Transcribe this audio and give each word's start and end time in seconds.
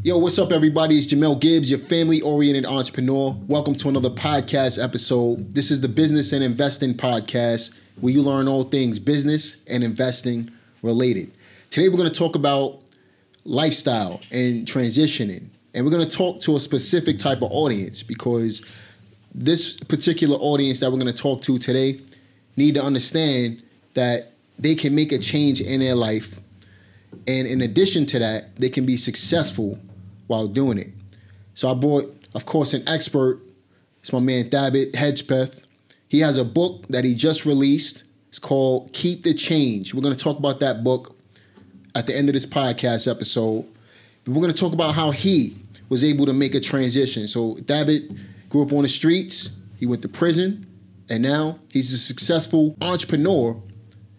Yo, 0.00 0.16
what's 0.16 0.38
up, 0.38 0.52
everybody? 0.52 0.96
It's 0.96 1.08
Jamel 1.08 1.40
Gibbs, 1.40 1.70
your 1.70 1.80
family 1.80 2.20
oriented 2.20 2.64
entrepreneur. 2.64 3.36
Welcome 3.48 3.74
to 3.74 3.88
another 3.88 4.10
podcast 4.10 4.80
episode. 4.80 5.52
This 5.56 5.72
is 5.72 5.80
the 5.80 5.88
Business 5.88 6.32
and 6.32 6.44
Investing 6.44 6.94
Podcast, 6.94 7.74
where 8.00 8.12
you 8.12 8.22
learn 8.22 8.46
all 8.46 8.62
things 8.62 9.00
business 9.00 9.56
and 9.66 9.82
investing 9.82 10.52
related. 10.82 11.32
Today, 11.70 11.88
we're 11.88 11.96
going 11.96 12.08
to 12.08 12.16
talk 12.16 12.36
about 12.36 12.78
lifestyle 13.44 14.20
and 14.30 14.68
transitioning. 14.68 15.48
And 15.74 15.84
we're 15.84 15.90
going 15.90 16.08
to 16.08 16.16
talk 16.16 16.40
to 16.42 16.54
a 16.54 16.60
specific 16.60 17.18
type 17.18 17.42
of 17.42 17.50
audience 17.50 18.04
because 18.04 18.62
this 19.34 19.76
particular 19.78 20.36
audience 20.36 20.78
that 20.78 20.92
we're 20.92 21.00
going 21.00 21.12
to 21.12 21.22
talk 21.22 21.42
to 21.42 21.58
today 21.58 22.00
need 22.56 22.76
to 22.76 22.82
understand 22.84 23.64
that 23.94 24.30
they 24.60 24.76
can 24.76 24.94
make 24.94 25.10
a 25.10 25.18
change 25.18 25.60
in 25.60 25.80
their 25.80 25.96
life. 25.96 26.38
And 27.26 27.48
in 27.48 27.62
addition 27.62 28.06
to 28.06 28.20
that, 28.20 28.54
they 28.54 28.68
can 28.68 28.86
be 28.86 28.96
successful 28.96 29.76
while 30.28 30.46
doing 30.46 30.78
it. 30.78 30.90
So 31.54 31.68
I 31.68 31.74
bought, 31.74 32.14
of 32.34 32.46
course, 32.46 32.72
an 32.72 32.88
expert. 32.88 33.40
It's 34.00 34.12
my 34.12 34.20
man 34.20 34.48
Thabit 34.48 34.92
Hedgepeth. 34.92 35.64
He 36.06 36.20
has 36.20 36.36
a 36.36 36.44
book 36.44 36.86
that 36.88 37.04
he 37.04 37.14
just 37.14 37.44
released. 37.44 38.04
It's 38.28 38.38
called 38.38 38.92
Keep 38.92 39.24
the 39.24 39.34
Change. 39.34 39.92
We're 39.92 40.02
going 40.02 40.14
to 40.14 40.22
talk 40.22 40.38
about 40.38 40.60
that 40.60 40.84
book 40.84 41.16
at 41.94 42.06
the 42.06 42.16
end 42.16 42.28
of 42.28 42.34
this 42.34 42.46
podcast 42.46 43.10
episode. 43.10 43.66
But 44.24 44.34
we're 44.34 44.42
going 44.42 44.52
to 44.52 44.58
talk 44.58 44.72
about 44.72 44.94
how 44.94 45.10
he 45.10 45.56
was 45.88 46.04
able 46.04 46.26
to 46.26 46.32
make 46.32 46.54
a 46.54 46.60
transition. 46.60 47.26
So 47.26 47.54
Thabit 47.56 48.16
grew 48.50 48.62
up 48.62 48.72
on 48.72 48.82
the 48.82 48.88
streets. 48.88 49.50
He 49.78 49.86
went 49.86 50.02
to 50.02 50.08
prison, 50.08 50.66
and 51.08 51.22
now 51.22 51.58
he's 51.72 51.92
a 51.92 51.98
successful 51.98 52.76
entrepreneur 52.80 53.60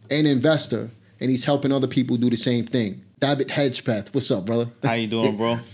and 0.09 0.27
investor, 0.27 0.89
and 1.19 1.29
he's 1.29 1.43
helping 1.43 1.71
other 1.71 1.87
people 1.87 2.17
do 2.17 2.29
the 2.29 2.37
same 2.37 2.65
thing. 2.65 3.03
Thabit 3.19 3.47
Hedgepeth, 3.47 4.13
what's 4.13 4.31
up, 4.31 4.45
brother? 4.45 4.69
How 4.83 4.93
you 4.93 5.07
doing, 5.07 5.37
bro? 5.37 5.59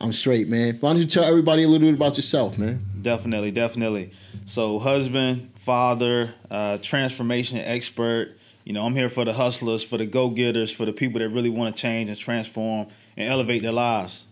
I'm 0.00 0.12
straight, 0.12 0.48
man. 0.48 0.78
Why 0.80 0.90
don't 0.90 0.98
you 0.98 1.06
tell 1.06 1.24
everybody 1.24 1.64
a 1.64 1.68
little 1.68 1.88
bit 1.88 1.94
about 1.94 2.16
yourself, 2.16 2.56
man? 2.56 2.84
Definitely, 3.02 3.50
definitely. 3.50 4.12
So, 4.46 4.78
husband, 4.78 5.50
father, 5.56 6.34
uh, 6.50 6.78
transformation 6.78 7.58
expert. 7.58 8.36
You 8.64 8.74
know, 8.74 8.84
I'm 8.84 8.94
here 8.94 9.08
for 9.08 9.24
the 9.24 9.32
hustlers, 9.32 9.82
for 9.82 9.98
the 9.98 10.06
go 10.06 10.30
getters, 10.30 10.70
for 10.70 10.84
the 10.84 10.92
people 10.92 11.18
that 11.20 11.30
really 11.30 11.50
want 11.50 11.74
to 11.74 11.80
change 11.80 12.10
and 12.10 12.18
transform 12.18 12.88
and 13.16 13.28
elevate 13.28 13.62
their 13.62 13.72
lives. 13.72 14.26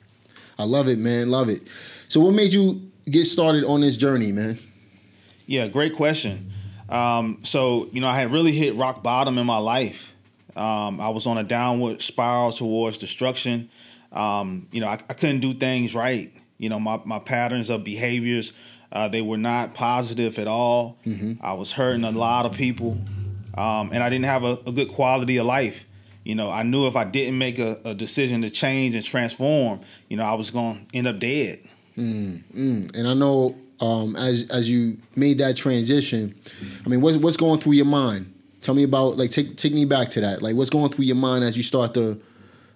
I 0.59 0.65
love 0.65 0.89
it, 0.89 0.99
man. 0.99 1.31
Love 1.31 1.49
it. 1.49 1.63
So, 2.09 2.21
what 2.21 2.33
made 2.33 2.53
you 2.53 2.91
get 3.11 3.25
started 3.25 3.65
on 3.65 3.81
this 3.81 3.97
journey, 3.97 4.31
man? 4.31 4.59
Yeah, 5.47 5.67
great 5.69 5.95
question. 5.95 6.53
Um, 6.89 7.41
so, 7.43 7.89
you 7.93 8.01
know, 8.01 8.07
I 8.07 8.19
had 8.19 8.31
really 8.31 8.53
hit 8.53 8.77
rock 8.77 9.03
bottom 9.03 9.39
in 9.39 9.47
my 9.47 9.59
life. 9.59 10.13
Um, 10.55 11.01
I 11.01 11.09
was 11.11 11.27
on 11.27 11.39
a 11.39 11.45
downward 11.45 12.03
spiral 12.03 12.53
towards 12.53 12.99
destruction. 12.99 13.69
Um, 14.17 14.69
you 14.73 14.81
know, 14.81 14.89
I, 14.89 14.95
I, 14.95 15.15
couldn't 15.15 15.41
do 15.41 15.53
things 15.53 15.95
right. 15.95 16.33
You 16.59 16.71
know, 16.71 16.81
my, 16.81 17.01
my 17.05 17.19
patterns 17.19 17.69
of 17.69 17.85
behaviors, 17.85 18.53
uh, 18.91 19.09
they 19.09 19.21
were 19.21 19.37
not 19.37 19.75
positive 19.75 20.39
at 20.39 20.49
all. 20.49 20.99
Mm-hmm. 21.05 21.45
I 21.45 21.53
was 21.53 21.73
hurting 21.73 22.05
a 22.05 22.11
lot 22.11 22.47
of 22.47 22.53
people, 22.53 22.97
um, 23.59 23.91
and 23.93 24.03
I 24.03 24.09
didn't 24.09 24.25
have 24.25 24.43
a, 24.43 24.59
a, 24.67 24.73
good 24.73 24.89
quality 24.89 25.37
of 25.37 25.47
life. 25.47 25.85
You 26.25 26.35
know, 26.35 26.51
I 26.51 26.63
knew 26.63 26.87
if 26.87 26.97
I 26.97 27.05
didn't 27.05 27.37
make 27.37 27.59
a, 27.59 27.79
a 27.85 27.95
decision 27.95 28.41
to 28.43 28.51
change 28.51 28.95
and 28.95 29.05
transform, 29.05 29.81
you 30.09 30.17
know, 30.17 30.25
I 30.25 30.35
was 30.35 30.51
going 30.51 30.87
to 30.87 30.97
end 30.97 31.07
up 31.07 31.19
dead. 31.19 31.61
Mm, 31.97 32.43
mm. 32.55 32.97
And 32.97 33.07
I 33.07 33.13
know 33.13 33.55
um, 33.81 34.17
as 34.17 34.49
as 34.51 34.71
you 34.71 34.97
made 35.15 35.39
that 35.39 35.57
transition, 35.57 36.35
I 36.85 36.89
mean, 36.89 37.01
what's 37.01 37.19
what's 37.19 37.37
going 37.37 37.61
through 37.61 37.75
your 37.75 37.87
mind? 37.87 38.33
Tell 38.63 38.75
me 38.75 38.83
about 38.83 39.19
like 39.19 39.31
take 39.31 39.57
take 39.57 39.75
me 39.75 39.85
back 39.85 40.09
to 40.11 40.21
that. 40.23 40.43
Like, 40.43 40.57
what's 40.57 40.71
going 40.71 40.91
through 40.91 41.05
your 41.05 41.17
mind 41.17 41.45
as 41.45 41.57
you 41.57 41.63
start 41.63 41.95
to 41.95 42.21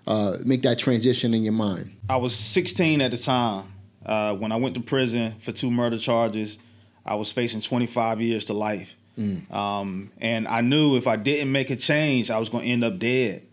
uh, 0.06 0.38
make 0.44 0.62
that 0.62 0.78
transition 0.78 1.34
in 1.34 1.42
your 1.42 1.52
mind? 1.52 1.96
I 2.08 2.16
was 2.16 2.34
16 2.34 3.00
at 3.00 3.10
the 3.10 3.18
time 3.18 3.72
uh, 4.04 4.34
when 4.34 4.52
I 4.52 4.56
went 4.56 4.74
to 4.74 4.80
prison 4.80 5.34
for 5.40 5.52
two 5.52 5.70
murder 5.70 5.98
charges. 5.98 6.58
I 7.04 7.14
was 7.14 7.32
facing 7.32 7.60
25 7.60 8.20
years 8.20 8.44
to 8.46 8.52
life. 8.52 8.94
Mm. 9.18 9.50
Um, 9.52 10.12
and 10.18 10.48
I 10.48 10.60
knew 10.60 10.96
if 10.96 11.06
I 11.06 11.16
didn't 11.16 11.52
make 11.52 11.70
a 11.70 11.76
change, 11.76 12.30
I 12.30 12.38
was 12.38 12.48
going 12.48 12.64
to 12.64 12.70
end 12.70 12.84
up 12.84 12.98
dead. 12.98 13.46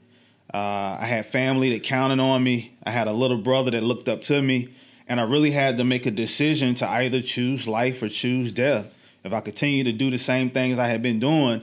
Uh, 0.54 0.98
I 1.00 1.06
had 1.06 1.26
family 1.26 1.74
that 1.74 1.84
counted 1.84 2.20
on 2.20 2.44
me. 2.44 2.78
I 2.84 2.92
had 2.92 3.08
a 3.08 3.14
little 3.14 3.38
brother 3.38 3.72
that 3.72 3.84
looked 3.84 4.08
up 4.08 4.22
to 4.24 4.42
me. 4.42 4.74
And 5.10 5.20
I 5.20 5.24
really 5.24 5.52
had 5.52 5.78
to 5.78 5.84
make 5.84 6.06
a 6.06 6.12
decision 6.12 6.76
to 6.76 6.90
either 6.90 7.22
choose 7.22 7.68
life 7.68 8.02
or 8.02 8.10
choose 8.10 8.52
death. 8.52 8.94
If 9.24 9.34
I 9.34 9.42
continue 9.42 9.84
to 9.84 9.92
do 9.92 10.10
the 10.10 10.18
same 10.18 10.50
things 10.50 10.80
I 10.80 10.88
had 10.88 11.02
been 11.02 11.20
doing, 11.20 11.62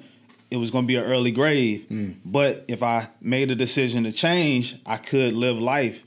it 0.54 0.58
was 0.58 0.70
going 0.70 0.84
to 0.84 0.86
be 0.86 0.94
an 0.94 1.02
early 1.02 1.32
grave. 1.32 1.84
Mm. 1.90 2.18
But 2.24 2.64
if 2.68 2.80
I 2.80 3.08
made 3.20 3.50
a 3.50 3.56
decision 3.56 4.04
to 4.04 4.12
change, 4.12 4.76
I 4.86 4.98
could 4.98 5.32
live 5.32 5.58
life. 5.58 6.04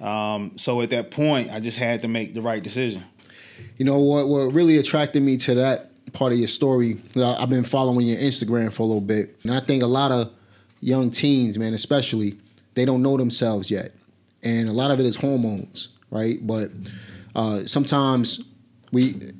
Um, 0.00 0.52
so 0.56 0.82
at 0.82 0.90
that 0.90 1.10
point, 1.10 1.50
I 1.50 1.60
just 1.60 1.78
had 1.78 2.02
to 2.02 2.08
make 2.08 2.34
the 2.34 2.42
right 2.42 2.62
decision. 2.62 3.04
You 3.78 3.86
know 3.86 3.98
what? 3.98 4.28
What 4.28 4.52
really 4.52 4.76
attracted 4.76 5.22
me 5.22 5.38
to 5.38 5.54
that 5.54 5.90
part 6.12 6.32
of 6.32 6.38
your 6.38 6.48
story? 6.48 7.00
I've 7.16 7.48
been 7.48 7.64
following 7.64 8.06
your 8.06 8.18
Instagram 8.18 8.70
for 8.70 8.82
a 8.82 8.86
little 8.86 9.00
bit, 9.00 9.34
and 9.42 9.54
I 9.54 9.60
think 9.60 9.82
a 9.82 9.86
lot 9.86 10.12
of 10.12 10.30
young 10.80 11.10
teens, 11.10 11.58
man, 11.58 11.72
especially, 11.72 12.36
they 12.74 12.84
don't 12.84 13.00
know 13.00 13.16
themselves 13.16 13.70
yet, 13.70 13.92
and 14.42 14.68
a 14.68 14.72
lot 14.72 14.90
of 14.90 15.00
it 15.00 15.06
is 15.06 15.16
hormones, 15.16 15.88
right? 16.10 16.46
But 16.46 16.70
uh, 17.34 17.64
sometimes 17.64 18.44
we, 18.92 19.32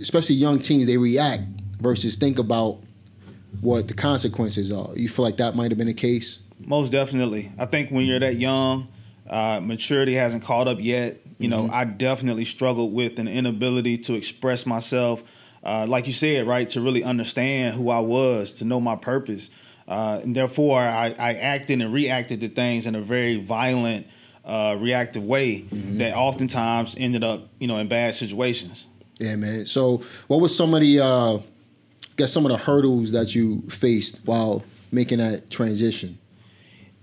especially 0.00 0.34
young 0.34 0.58
teens, 0.58 0.88
they 0.88 0.96
react 0.96 1.44
versus 1.80 2.16
think 2.16 2.40
about 2.40 2.80
what 3.60 3.88
the 3.88 3.94
consequences 3.94 4.70
are. 4.70 4.90
You 4.94 5.08
feel 5.08 5.24
like 5.24 5.36
that 5.38 5.54
might 5.54 5.70
have 5.70 5.78
been 5.78 5.86
the 5.86 5.94
case? 5.94 6.40
Most 6.66 6.92
definitely. 6.92 7.50
I 7.58 7.66
think 7.66 7.90
when 7.90 8.06
you're 8.06 8.20
that 8.20 8.36
young, 8.36 8.88
uh, 9.28 9.60
maturity 9.62 10.14
hasn't 10.14 10.42
caught 10.42 10.68
up 10.68 10.78
yet. 10.80 11.20
You 11.38 11.48
mm-hmm. 11.48 11.66
know, 11.66 11.72
I 11.72 11.84
definitely 11.84 12.44
struggled 12.44 12.92
with 12.92 13.18
an 13.18 13.28
inability 13.28 13.98
to 13.98 14.14
express 14.14 14.66
myself. 14.66 15.22
Uh, 15.62 15.86
like 15.88 16.06
you 16.06 16.12
said, 16.12 16.46
right, 16.46 16.68
to 16.70 16.80
really 16.80 17.04
understand 17.04 17.74
who 17.74 17.90
I 17.90 18.00
was, 18.00 18.52
to 18.54 18.64
know 18.64 18.80
my 18.80 18.96
purpose. 18.96 19.50
Uh, 19.86 20.20
and 20.22 20.34
therefore, 20.34 20.80
I, 20.80 21.14
I, 21.18 21.34
acted 21.34 21.82
and 21.82 21.92
reacted 21.92 22.40
to 22.42 22.48
things 22.48 22.86
in 22.86 22.94
a 22.94 23.00
very 23.00 23.36
violent, 23.36 24.06
uh, 24.44 24.76
reactive 24.78 25.24
way 25.24 25.62
mm-hmm. 25.62 25.98
that 25.98 26.14
oftentimes 26.14 26.94
ended 26.96 27.24
up, 27.24 27.48
you 27.58 27.66
know, 27.66 27.78
in 27.78 27.88
bad 27.88 28.14
situations. 28.14 28.86
Yeah, 29.18 29.36
man. 29.36 29.66
So, 29.66 30.02
what 30.28 30.40
was 30.40 30.56
some 30.56 30.74
of 30.74 30.80
the 30.80 31.00
uh, 31.00 31.38
guess 32.16 32.32
some 32.32 32.44
of 32.44 32.52
the 32.52 32.58
hurdles 32.58 33.12
that 33.12 33.34
you 33.34 33.62
faced 33.62 34.20
while 34.24 34.64
making 34.92 35.18
that 35.18 35.50
transition? 35.50 36.18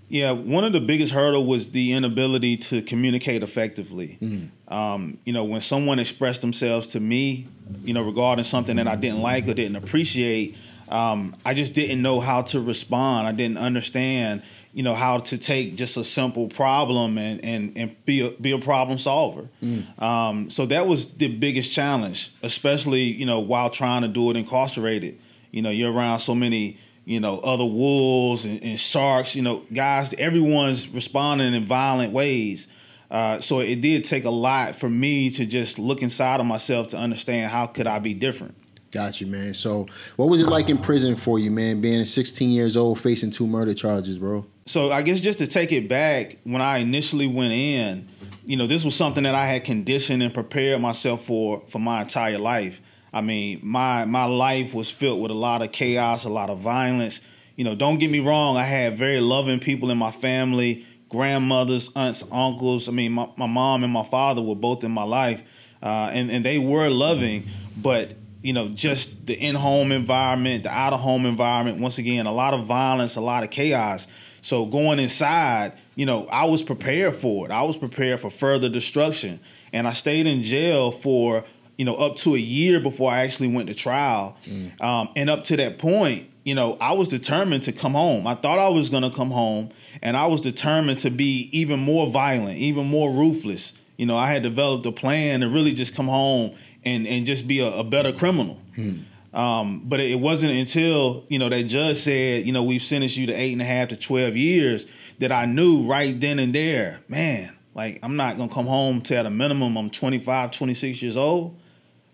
Yeah, 0.09 0.31
one 0.31 0.63
of 0.63 0.71
the 0.71 0.79
biggest 0.79 1.11
hurdle 1.11 1.45
was 1.45 1.71
the 1.71 1.91
inability 1.91 2.55
to 2.57 2.81
communicate 2.81 3.43
effectively. 3.43 4.17
Mm-hmm. 4.21 4.73
Um, 4.73 5.17
you 5.25 5.33
know, 5.33 5.43
when 5.43 5.59
someone 5.59 5.99
expressed 5.99 6.41
themselves 6.41 6.87
to 6.87 7.01
me, 7.01 7.47
you 7.83 7.93
know, 7.93 8.03
regarding 8.03 8.45
something 8.45 8.77
that 8.77 8.87
I 8.87 8.95
didn't 8.95 9.21
like 9.21 9.47
or 9.49 9.53
didn't 9.53 9.75
appreciate, 9.75 10.55
um, 10.87 11.35
I 11.45 11.53
just 11.53 11.73
didn't 11.73 12.01
know 12.01 12.21
how 12.21 12.43
to 12.43 12.61
respond. 12.61 13.27
I 13.27 13.33
didn't 13.33 13.57
understand 13.57 14.43
you 14.77 14.83
know 14.83 14.93
how 14.93 15.17
to 15.17 15.39
take 15.39 15.73
just 15.73 15.97
a 15.97 16.03
simple 16.03 16.47
problem 16.49 17.17
and 17.17 17.43
and 17.43 17.75
and 17.75 18.05
be 18.05 18.21
a, 18.21 18.29
be 18.39 18.51
a 18.51 18.59
problem 18.59 18.99
solver. 18.99 19.49
Mm. 19.63 19.99
Um, 19.99 20.51
so 20.51 20.67
that 20.67 20.85
was 20.85 21.15
the 21.15 21.29
biggest 21.29 21.71
challenge, 21.71 22.31
especially 22.43 23.01
you 23.01 23.25
know 23.25 23.39
while 23.39 23.71
trying 23.71 24.03
to 24.03 24.07
do 24.07 24.29
it 24.29 24.37
incarcerated. 24.37 25.19
You 25.49 25.63
know, 25.63 25.71
you're 25.71 25.91
around 25.91 26.19
so 26.19 26.35
many 26.35 26.77
you 27.05 27.19
know 27.19 27.39
other 27.39 27.65
wolves 27.65 28.45
and, 28.45 28.61
and 28.63 28.79
sharks. 28.79 29.35
You 29.35 29.41
know, 29.41 29.63
guys, 29.73 30.13
everyone's 30.13 30.87
responding 30.87 31.55
in 31.55 31.65
violent 31.65 32.13
ways. 32.13 32.67
Uh, 33.09 33.39
so 33.39 33.61
it 33.61 33.81
did 33.81 34.05
take 34.05 34.25
a 34.25 34.29
lot 34.29 34.75
for 34.75 34.89
me 34.89 35.31
to 35.31 35.47
just 35.47 35.79
look 35.79 36.03
inside 36.03 36.39
of 36.39 36.45
myself 36.45 36.89
to 36.89 36.97
understand 36.97 37.49
how 37.49 37.65
could 37.65 37.87
I 37.87 37.97
be 37.97 38.13
different. 38.13 38.53
Got 38.91 39.21
you, 39.21 39.25
man. 39.25 39.55
So, 39.55 39.87
what 40.17 40.29
was 40.29 40.39
it 40.41 40.47
like 40.47 40.69
in 40.69 40.77
prison 40.77 41.15
for 41.15 41.39
you, 41.39 41.49
man? 41.49 41.81
Being 41.81 42.05
16 42.05 42.51
years 42.51 42.77
old, 42.77 42.99
facing 42.99 43.31
two 43.31 43.47
murder 43.47 43.73
charges, 43.73 44.19
bro 44.19 44.45
so 44.67 44.91
I 44.91 45.01
guess 45.01 45.19
just 45.19 45.39
to 45.39 45.47
take 45.47 45.71
it 45.71 45.87
back, 45.87 46.37
when 46.43 46.61
I 46.61 46.77
initially 46.77 47.27
went 47.27 47.53
in, 47.53 48.09
you 48.45 48.55
know, 48.55 48.67
this 48.67 48.85
was 48.85 48.95
something 48.95 49.23
that 49.23 49.35
I 49.35 49.45
had 49.45 49.63
conditioned 49.63 50.21
and 50.21 50.33
prepared 50.33 50.81
myself 50.81 51.25
for 51.25 51.63
for 51.69 51.79
my 51.79 52.01
entire 52.01 52.37
life. 52.37 52.79
I 53.13 53.21
mean, 53.21 53.59
my 53.63 54.05
my 54.05 54.25
life 54.25 54.73
was 54.73 54.91
filled 54.91 55.21
with 55.21 55.31
a 55.31 55.35
lot 55.35 55.61
of 55.61 55.71
chaos, 55.71 56.23
a 56.25 56.29
lot 56.29 56.49
of 56.49 56.59
violence. 56.59 57.21
You 57.55 57.63
know, 57.63 57.75
don't 57.75 57.97
get 57.97 58.11
me 58.11 58.19
wrong, 58.19 58.55
I 58.55 58.63
had 58.63 58.97
very 58.97 59.19
loving 59.19 59.59
people 59.59 59.89
in 59.89 59.97
my 59.97 60.11
family, 60.11 60.85
grandmothers, 61.09 61.89
aunts, 61.95 62.23
uncles. 62.31 62.87
I 62.87 62.91
mean, 62.91 63.13
my, 63.13 63.27
my 63.35 63.47
mom 63.47 63.83
and 63.83 63.91
my 63.91 64.03
father 64.03 64.41
were 64.43 64.55
both 64.55 64.83
in 64.83 64.91
my 64.91 65.03
life, 65.03 65.41
uh, 65.81 66.11
and, 66.13 66.29
and 66.29 66.45
they 66.45 66.59
were 66.59 66.89
loving, 66.89 67.47
but 67.75 68.13
you 68.43 68.53
know, 68.53 68.69
just 68.69 69.25
the 69.25 69.33
in-home 69.33 69.91
environment, 69.91 70.63
the 70.63 70.69
out-of-home 70.69 71.25
environment. 71.25 71.79
Once 71.79 71.97
again, 71.97 72.27
a 72.27 72.31
lot 72.31 72.53
of 72.53 72.65
violence, 72.65 73.15
a 73.15 73.21
lot 73.21 73.43
of 73.43 73.49
chaos. 73.49 74.07
So 74.47 74.65
going 74.65 74.97
inside, 74.99 75.73
you 75.95 76.05
know, 76.05 76.25
I 76.27 76.45
was 76.45 76.63
prepared 76.63 77.15
for 77.15 77.45
it. 77.45 77.51
I 77.51 77.63
was 77.63 77.75
prepared 77.75 78.21
for 78.21 78.29
further 78.29 78.69
destruction. 78.69 79.41
And 79.73 79.85
I 79.85 79.91
stayed 79.91 80.25
in 80.25 80.41
jail 80.41 80.89
for, 80.89 81.43
you 81.77 81.83
know, 81.83 81.95
up 81.95 82.15
to 82.19 82.33
a 82.33 82.37
year 82.37 82.79
before 82.79 83.11
I 83.11 83.25
actually 83.25 83.49
went 83.49 83.67
to 83.67 83.75
trial. 83.75 84.37
Mm. 84.45 84.81
Um, 84.81 85.09
and 85.17 85.29
up 85.29 85.43
to 85.43 85.57
that 85.57 85.79
point, 85.79 86.29
you 86.45 86.55
know, 86.55 86.77
I 86.79 86.93
was 86.93 87.09
determined 87.09 87.63
to 87.63 87.73
come 87.73 87.91
home. 87.91 88.25
I 88.25 88.35
thought 88.35 88.57
I 88.57 88.69
was 88.69 88.89
going 88.89 89.03
to 89.03 89.11
come 89.11 89.31
home 89.31 89.67
and 90.01 90.15
I 90.15 90.27
was 90.27 90.39
determined 90.39 90.99
to 90.99 91.09
be 91.09 91.49
even 91.51 91.81
more 91.81 92.07
violent, 92.07 92.57
even 92.57 92.87
more 92.87 93.11
ruthless. 93.11 93.73
You 93.97 94.05
know, 94.05 94.15
I 94.15 94.31
had 94.31 94.43
developed 94.43 94.85
a 94.85 94.93
plan 94.93 95.41
to 95.41 95.49
really 95.49 95.73
just 95.73 95.93
come 95.93 96.07
home 96.07 96.55
and 96.85 97.05
and 97.05 97.25
just 97.25 97.49
be 97.49 97.59
a, 97.59 97.67
a 97.67 97.83
better 97.83 98.13
criminal. 98.13 98.61
Hmm. 98.75 98.99
Um, 99.33 99.81
but 99.85 99.99
it 99.99 100.19
wasn't 100.19 100.53
until 100.53 101.25
you 101.27 101.37
know 101.37 101.49
that 101.49 101.63
judge 101.63 101.97
said, 101.97 102.45
you 102.45 102.53
know, 102.53 102.63
we've 102.63 102.81
sentenced 102.81 103.17
you 103.17 103.27
to 103.27 103.33
eight 103.33 103.53
and 103.53 103.61
a 103.61 103.65
half 103.65 103.89
to 103.89 103.97
twelve 103.97 104.35
years 104.35 104.87
that 105.19 105.31
I 105.31 105.45
knew 105.45 105.83
right 105.83 106.19
then 106.19 106.39
and 106.39 106.53
there, 106.53 106.99
man, 107.07 107.55
like 107.75 107.99
I'm 108.03 108.15
not 108.15 108.37
gonna 108.37 108.53
come 108.53 108.67
home 108.67 109.01
to 109.03 109.15
at 109.15 109.25
a 109.25 109.29
minimum 109.29 109.77
I'm 109.77 109.89
25, 109.89 110.51
26 110.51 111.01
years 111.01 111.17
old. 111.17 111.57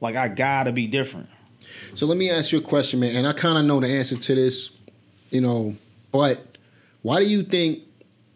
Like 0.02 0.16
I 0.16 0.28
gotta 0.28 0.72
be 0.72 0.88
different. 0.88 1.30
So 1.96 2.06
let 2.06 2.18
me 2.18 2.30
ask 2.30 2.52
you 2.52 2.60
a 2.60 2.62
question, 2.62 3.00
man, 3.00 3.16
and 3.16 3.28
I 3.28 3.34
kind 3.34 3.58
of 3.58 3.66
know 3.66 3.80
the 3.80 3.88
answer 3.88 4.18
to 4.18 4.36
this, 4.36 4.72
you 5.30 5.42
know, 5.42 5.76
but 6.12 6.58
why 7.02 7.20
do 7.20 7.26
you 7.28 7.44
think 7.44 7.84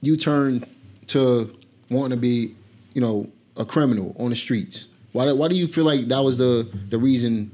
you 0.01 0.17
turned 0.17 0.67
to 1.07 1.55
wanting 1.89 2.11
to 2.11 2.21
be, 2.21 2.55
you 2.93 3.01
know, 3.01 3.29
a 3.57 3.65
criminal 3.65 4.15
on 4.19 4.29
the 4.29 4.35
streets? 4.35 4.87
Why, 5.11 5.31
why 5.31 5.47
do 5.47 5.55
you 5.55 5.67
feel 5.67 5.85
like 5.85 6.07
that 6.07 6.19
was 6.19 6.37
the 6.37 6.69
the 6.89 6.97
reason? 6.97 7.51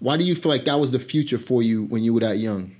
Why 0.00 0.16
do 0.16 0.24
you 0.24 0.34
feel 0.34 0.50
like 0.50 0.64
that 0.66 0.78
was 0.78 0.90
the 0.90 1.00
future 1.00 1.38
for 1.38 1.62
you 1.62 1.84
when 1.84 2.02
you 2.02 2.14
were 2.14 2.20
that 2.20 2.38
young? 2.38 2.76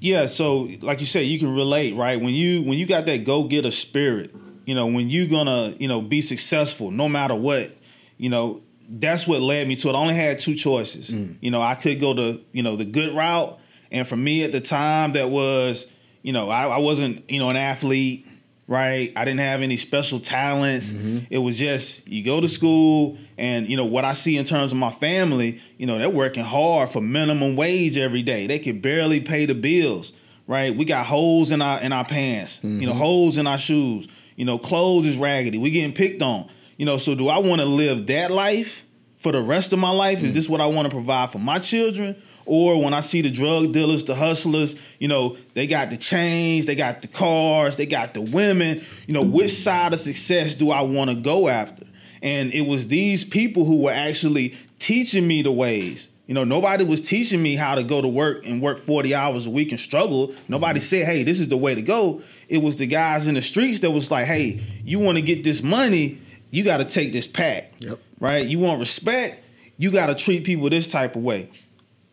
Yeah, 0.00 0.26
so 0.26 0.68
like 0.80 1.00
you 1.00 1.06
said, 1.06 1.20
you 1.20 1.38
can 1.38 1.54
relate, 1.54 1.96
right? 1.96 2.20
When 2.20 2.34
you 2.34 2.62
when 2.62 2.78
you 2.78 2.86
got 2.86 3.06
that 3.06 3.24
go 3.24 3.44
getter 3.44 3.70
spirit, 3.70 4.34
you 4.64 4.74
know, 4.74 4.86
when 4.86 5.10
you 5.10 5.26
gonna 5.26 5.74
you 5.78 5.88
know 5.88 6.00
be 6.00 6.20
successful 6.20 6.90
no 6.90 7.08
matter 7.08 7.34
what, 7.34 7.76
you 8.16 8.28
know, 8.28 8.62
that's 8.88 9.26
what 9.26 9.40
led 9.40 9.66
me 9.66 9.74
to 9.76 9.88
it. 9.88 9.92
I 9.92 9.98
only 9.98 10.14
had 10.14 10.38
two 10.38 10.54
choices. 10.54 11.10
Mm. 11.10 11.38
You 11.40 11.50
know, 11.50 11.60
I 11.60 11.74
could 11.74 11.98
go 11.98 12.14
to 12.14 12.40
you 12.52 12.62
know 12.62 12.76
the 12.76 12.84
good 12.84 13.14
route, 13.14 13.58
and 13.90 14.06
for 14.06 14.16
me 14.16 14.44
at 14.44 14.52
the 14.52 14.60
time, 14.60 15.12
that 15.12 15.30
was 15.30 15.88
you 16.22 16.32
know 16.32 16.48
I, 16.48 16.68
I 16.68 16.78
wasn't 16.78 17.28
you 17.28 17.40
know 17.40 17.50
an 17.50 17.56
athlete 17.56 18.27
right? 18.68 19.12
I 19.16 19.24
didn't 19.24 19.40
have 19.40 19.62
any 19.62 19.76
special 19.76 20.20
talents. 20.20 20.92
Mm-hmm. 20.92 21.24
It 21.30 21.38
was 21.38 21.58
just 21.58 22.06
you 22.06 22.22
go 22.22 22.40
to 22.40 22.46
school 22.46 23.18
and 23.38 23.68
you 23.68 23.76
know 23.76 23.86
what 23.86 24.04
I 24.04 24.12
see 24.12 24.36
in 24.36 24.44
terms 24.44 24.70
of 24.70 24.78
my 24.78 24.90
family, 24.90 25.60
you 25.78 25.86
know, 25.86 25.98
they're 25.98 26.10
working 26.10 26.44
hard 26.44 26.90
for 26.90 27.00
minimum 27.00 27.56
wage 27.56 27.98
every 27.98 28.22
day. 28.22 28.46
They 28.46 28.58
can 28.58 28.80
barely 28.80 29.20
pay 29.20 29.46
the 29.46 29.54
bills, 29.54 30.12
right? 30.46 30.76
We 30.76 30.84
got 30.84 31.06
holes 31.06 31.50
in 31.50 31.62
our 31.62 31.80
in 31.80 31.92
our 31.92 32.04
pants, 32.04 32.58
mm-hmm. 32.58 32.80
you 32.80 32.86
know, 32.86 32.92
mm-hmm. 32.92 33.00
holes 33.00 33.38
in 33.38 33.46
our 33.46 33.58
shoes. 33.58 34.06
You 34.36 34.44
know, 34.44 34.58
clothes 34.58 35.06
is 35.06 35.16
raggedy. 35.16 35.58
We 35.58 35.70
getting 35.70 35.94
picked 35.94 36.22
on. 36.22 36.48
You 36.76 36.86
know, 36.86 36.98
so 36.98 37.16
do 37.16 37.28
I 37.28 37.38
want 37.38 37.60
to 37.60 37.66
live 37.66 38.06
that 38.06 38.30
life 38.30 38.84
for 39.16 39.32
the 39.32 39.42
rest 39.42 39.72
of 39.72 39.80
my 39.80 39.90
life? 39.90 40.18
Mm-hmm. 40.18 40.26
Is 40.26 40.32
mm. 40.32 40.36
this 40.36 40.48
what 40.48 40.60
I 40.60 40.66
want 40.66 40.88
to 40.88 40.94
provide 40.94 41.30
for 41.30 41.38
my 41.38 41.58
children? 41.58 42.22
Or 42.48 42.82
when 42.82 42.94
I 42.94 43.00
see 43.00 43.20
the 43.20 43.30
drug 43.30 43.72
dealers, 43.72 44.04
the 44.04 44.14
hustlers, 44.14 44.80
you 44.98 45.06
know, 45.06 45.36
they 45.52 45.66
got 45.66 45.90
the 45.90 45.98
chains, 45.98 46.64
they 46.64 46.74
got 46.74 47.02
the 47.02 47.08
cars, 47.08 47.76
they 47.76 47.84
got 47.84 48.14
the 48.14 48.22
women. 48.22 48.82
You 49.06 49.12
know, 49.12 49.22
which 49.22 49.52
side 49.52 49.92
of 49.92 50.00
success 50.00 50.54
do 50.54 50.70
I 50.70 50.80
want 50.80 51.10
to 51.10 51.16
go 51.16 51.48
after? 51.48 51.84
And 52.22 52.50
it 52.54 52.62
was 52.62 52.88
these 52.88 53.22
people 53.22 53.66
who 53.66 53.82
were 53.82 53.90
actually 53.90 54.56
teaching 54.78 55.28
me 55.28 55.42
the 55.42 55.52
ways. 55.52 56.08
You 56.26 56.32
know, 56.32 56.44
nobody 56.44 56.84
was 56.84 57.02
teaching 57.02 57.42
me 57.42 57.54
how 57.54 57.74
to 57.74 57.84
go 57.84 58.00
to 58.00 58.08
work 58.08 58.46
and 58.46 58.62
work 58.62 58.78
40 58.78 59.14
hours 59.14 59.46
a 59.46 59.50
week 59.50 59.70
and 59.70 59.78
struggle. 59.78 60.32
Nobody 60.48 60.80
mm-hmm. 60.80 60.84
said, 60.84 61.06
hey, 61.06 61.24
this 61.24 61.40
is 61.40 61.48
the 61.48 61.56
way 61.58 61.74
to 61.74 61.82
go. 61.82 62.22
It 62.48 62.62
was 62.62 62.78
the 62.78 62.86
guys 62.86 63.26
in 63.26 63.34
the 63.34 63.42
streets 63.42 63.80
that 63.80 63.90
was 63.90 64.10
like, 64.10 64.24
hey, 64.24 64.64
you 64.84 64.98
want 64.98 65.18
to 65.18 65.22
get 65.22 65.44
this 65.44 65.62
money, 65.62 66.22
you 66.50 66.64
got 66.64 66.78
to 66.78 66.86
take 66.86 67.12
this 67.12 67.26
pack. 67.26 67.72
Yep. 67.80 67.98
Right? 68.20 68.46
You 68.46 68.58
want 68.58 68.80
respect, 68.80 69.44
you 69.76 69.90
got 69.90 70.06
to 70.06 70.14
treat 70.14 70.44
people 70.44 70.70
this 70.70 70.88
type 70.88 71.14
of 71.14 71.22
way 71.22 71.50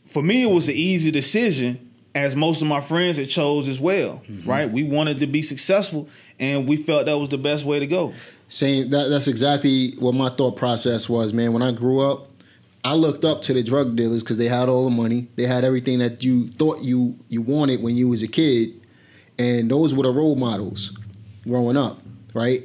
for 0.06 0.22
me, 0.24 0.44
it 0.44 0.52
was 0.52 0.70
an 0.70 0.76
easy 0.76 1.12
decision, 1.12 1.92
as 2.14 2.36
most 2.36 2.62
of 2.62 2.68
my 2.68 2.82
friends 2.82 3.18
had 3.18 3.28
chose 3.28 3.68
as 3.68 3.80
well. 3.80 4.22
Mm-hmm. 4.28 4.50
Right? 4.50 4.72
We 4.72 4.84
wanted 4.84 5.20
to 5.20 5.28
be 5.28 5.42
successful, 5.42 6.10
and 6.40 6.68
we 6.68 6.78
felt 6.78 7.06
that 7.06 7.18
was 7.18 7.30
the 7.30 7.38
best 7.38 7.66
way 7.66 7.80
to 7.80 7.88
go. 7.88 8.14
Same. 8.48 8.90
That, 8.92 9.10
that's 9.10 9.28
exactly 9.28 9.94
what 10.00 10.14
my 10.14 10.30
thought 10.30 10.56
process 10.56 11.10
was, 11.10 11.34
man. 11.34 11.54
When 11.54 11.62
I 11.62 11.72
grew 11.72 12.00
up, 12.00 12.28
I 12.84 12.94
looked 12.94 13.26
up 13.26 13.42
to 13.44 13.54
the 13.54 13.64
drug 13.64 13.96
dealers 13.96 14.22
because 14.22 14.38
they 14.38 14.48
had 14.48 14.70
all 14.70 14.86
the 14.86 14.96
money. 14.96 15.28
They 15.36 15.44
had 15.44 15.64
everything 15.64 16.00
that 16.00 16.24
you 16.24 16.50
thought 16.50 16.82
you 16.82 17.18
you 17.30 17.42
wanted 17.42 17.82
when 17.82 17.96
you 17.96 18.08
was 18.08 18.22
a 18.22 18.28
kid, 18.28 18.80
and 19.40 19.70
those 19.70 19.96
were 19.96 20.04
the 20.04 20.12
role 20.12 20.36
models 20.36 20.96
growing 21.44 21.78
up. 21.78 22.00
Right? 22.34 22.64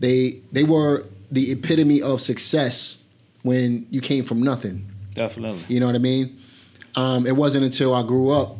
They 0.00 0.42
they 0.52 0.64
were 0.64 1.04
the 1.30 1.50
epitome 1.50 2.02
of 2.02 2.20
success 2.20 3.02
when 3.42 3.86
you 3.90 4.00
came 4.00 4.24
from 4.24 4.42
nothing. 4.42 4.86
Definitely. 5.14 5.62
You 5.68 5.80
know 5.80 5.86
what 5.86 5.94
I 5.94 5.98
mean? 5.98 6.38
Um, 6.96 7.26
it 7.26 7.34
wasn't 7.34 7.64
until 7.64 7.94
I 7.94 8.02
grew 8.02 8.30
up 8.30 8.56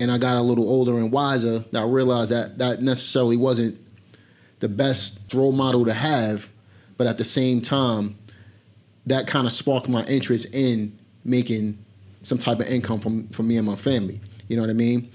and 0.00 0.10
I 0.10 0.18
got 0.18 0.36
a 0.36 0.42
little 0.42 0.68
older 0.68 0.98
and 0.98 1.12
wiser 1.12 1.64
that 1.70 1.82
I 1.82 1.86
realized 1.86 2.30
that 2.30 2.58
that 2.58 2.82
necessarily 2.82 3.36
wasn't 3.36 3.78
the 4.60 4.68
best 4.68 5.20
role 5.34 5.52
model 5.52 5.84
to 5.84 5.92
have, 5.92 6.48
but 6.96 7.06
at 7.06 7.18
the 7.18 7.24
same 7.24 7.60
time, 7.60 8.16
that 9.06 9.26
kind 9.26 9.46
of 9.46 9.52
sparked 9.52 9.88
my 9.88 10.04
interest 10.04 10.54
in 10.54 10.98
making 11.24 11.78
some 12.22 12.38
type 12.38 12.60
of 12.60 12.66
income 12.66 13.00
from 13.00 13.28
from 13.28 13.48
me 13.48 13.56
and 13.56 13.66
my 13.66 13.76
family. 13.76 14.20
You 14.48 14.56
know 14.56 14.62
what 14.62 14.70
I 14.70 14.74
mean? 14.74 15.10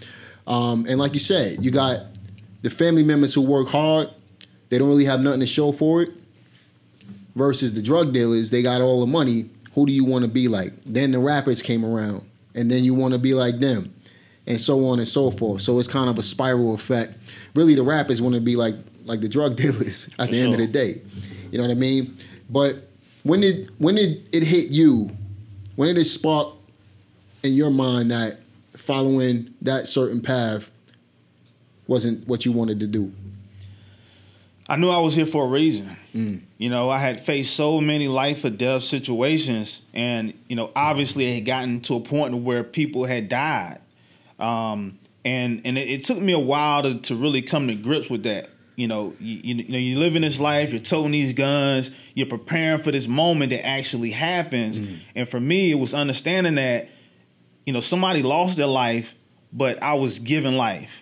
Um, 0.47 0.85
and 0.87 0.99
like 0.99 1.13
you 1.13 1.19
said, 1.19 1.63
you 1.63 1.71
got 1.71 2.01
the 2.61 2.69
family 2.69 3.03
members 3.03 3.33
who 3.33 3.41
work 3.41 3.67
hard; 3.67 4.09
they 4.69 4.77
don't 4.77 4.87
really 4.87 5.05
have 5.05 5.21
nothing 5.21 5.39
to 5.39 5.47
show 5.47 5.71
for 5.71 6.03
it. 6.03 6.09
Versus 7.35 7.73
the 7.73 7.81
drug 7.81 8.11
dealers, 8.11 8.49
they 8.49 8.61
got 8.61 8.81
all 8.81 8.99
the 8.99 9.07
money. 9.07 9.49
Who 9.73 9.85
do 9.85 9.93
you 9.93 10.03
want 10.03 10.25
to 10.25 10.27
be 10.27 10.47
like? 10.47 10.73
Then 10.85 11.11
the 11.11 11.19
rappers 11.19 11.61
came 11.61 11.85
around 11.85 12.28
and 12.55 12.69
then 12.69 12.83
you 12.83 12.93
want 12.93 13.13
to 13.13 13.19
be 13.19 13.33
like 13.33 13.59
them, 13.59 13.93
and 14.47 14.59
so 14.59 14.85
on 14.87 14.99
and 14.99 15.07
so 15.07 15.31
forth. 15.31 15.61
So 15.61 15.77
it's 15.79 15.87
kind 15.87 16.09
of 16.09 16.17
a 16.17 16.23
spiral 16.23 16.73
effect. 16.73 17.13
Really, 17.55 17.75
the 17.75 17.83
rappers 17.83 18.21
want 18.21 18.35
to 18.35 18.41
be 18.41 18.55
like 18.55 18.75
like 19.05 19.21
the 19.21 19.29
drug 19.29 19.55
dealers 19.57 20.09
at 20.19 20.29
the 20.29 20.35
sure. 20.35 20.43
end 20.45 20.53
of 20.53 20.59
the 20.59 20.67
day. 20.67 21.01
You 21.51 21.57
know 21.57 21.63
what 21.63 21.71
I 21.71 21.75
mean? 21.75 22.17
But 22.49 22.75
when 23.23 23.41
did 23.41 23.69
when 23.79 23.95
did 23.95 24.27
it 24.33 24.43
hit 24.43 24.67
you? 24.67 25.09
When 25.75 25.87
did 25.87 25.97
it 25.97 26.05
spark 26.05 26.55
in 27.43 27.53
your 27.53 27.71
mind 27.71 28.11
that 28.11 28.39
following 28.75 29.53
that 29.61 29.87
certain 29.87 30.21
path 30.21 30.71
wasn't 31.87 32.27
what 32.27 32.45
you 32.45 32.51
wanted 32.51 32.79
to 32.81 32.87
do? 32.87 33.11
I 34.69 34.75
knew 34.75 34.89
I 34.89 34.99
was 34.99 35.15
here 35.15 35.25
for 35.25 35.45
a 35.45 35.47
reason. 35.47 35.97
Mm. 36.13 36.41
You 36.59 36.69
know, 36.69 36.91
I 36.91 36.99
had 36.99 37.25
faced 37.25 37.55
so 37.55 37.81
many 37.81 38.07
life 38.07 38.45
or 38.45 38.51
death 38.51 38.83
situations, 38.83 39.81
and 39.95 40.33
you 40.47 40.55
know, 40.55 40.71
obviously, 40.75 41.31
it 41.31 41.35
had 41.35 41.45
gotten 41.45 41.81
to 41.81 41.95
a 41.95 41.99
point 41.99 42.35
where 42.35 42.63
people 42.63 43.05
had 43.05 43.27
died, 43.27 43.79
um, 44.37 44.99
and 45.25 45.61
and 45.65 45.75
it, 45.75 45.89
it, 45.89 46.03
took 46.05 46.19
me 46.19 46.33
a 46.33 46.39
while 46.39 46.83
to, 46.83 46.95
to 46.99 47.15
really 47.15 47.41
come 47.41 47.67
to 47.67 47.73
grips 47.73 48.11
with 48.11 48.23
that. 48.23 48.49
You 48.75 48.87
know, 48.87 49.15
you, 49.19 49.55
you, 49.55 49.69
know, 49.69 49.77
you're 49.77 49.99
living 49.99 50.21
this 50.21 50.39
life, 50.39 50.71
you're 50.71 50.79
toting 50.79 51.11
these 51.11 51.33
guns, 51.33 51.89
you're 52.13 52.27
preparing 52.27 52.79
for 52.79 52.91
this 52.91 53.07
moment 53.07 53.49
that 53.49 53.65
actually 53.65 54.11
happens, 54.11 54.79
mm. 54.79 54.99
and 55.15 55.27
for 55.27 55.39
me, 55.39 55.71
it 55.71 55.79
was 55.79 55.95
understanding 55.95 56.55
that, 56.55 56.89
you 57.65 57.73
know, 57.73 57.81
somebody 57.81 58.21
lost 58.21 58.57
their 58.57 58.67
life, 58.67 59.15
but 59.51 59.81
I 59.81 59.95
was 59.95 60.19
given 60.19 60.55
life. 60.55 61.01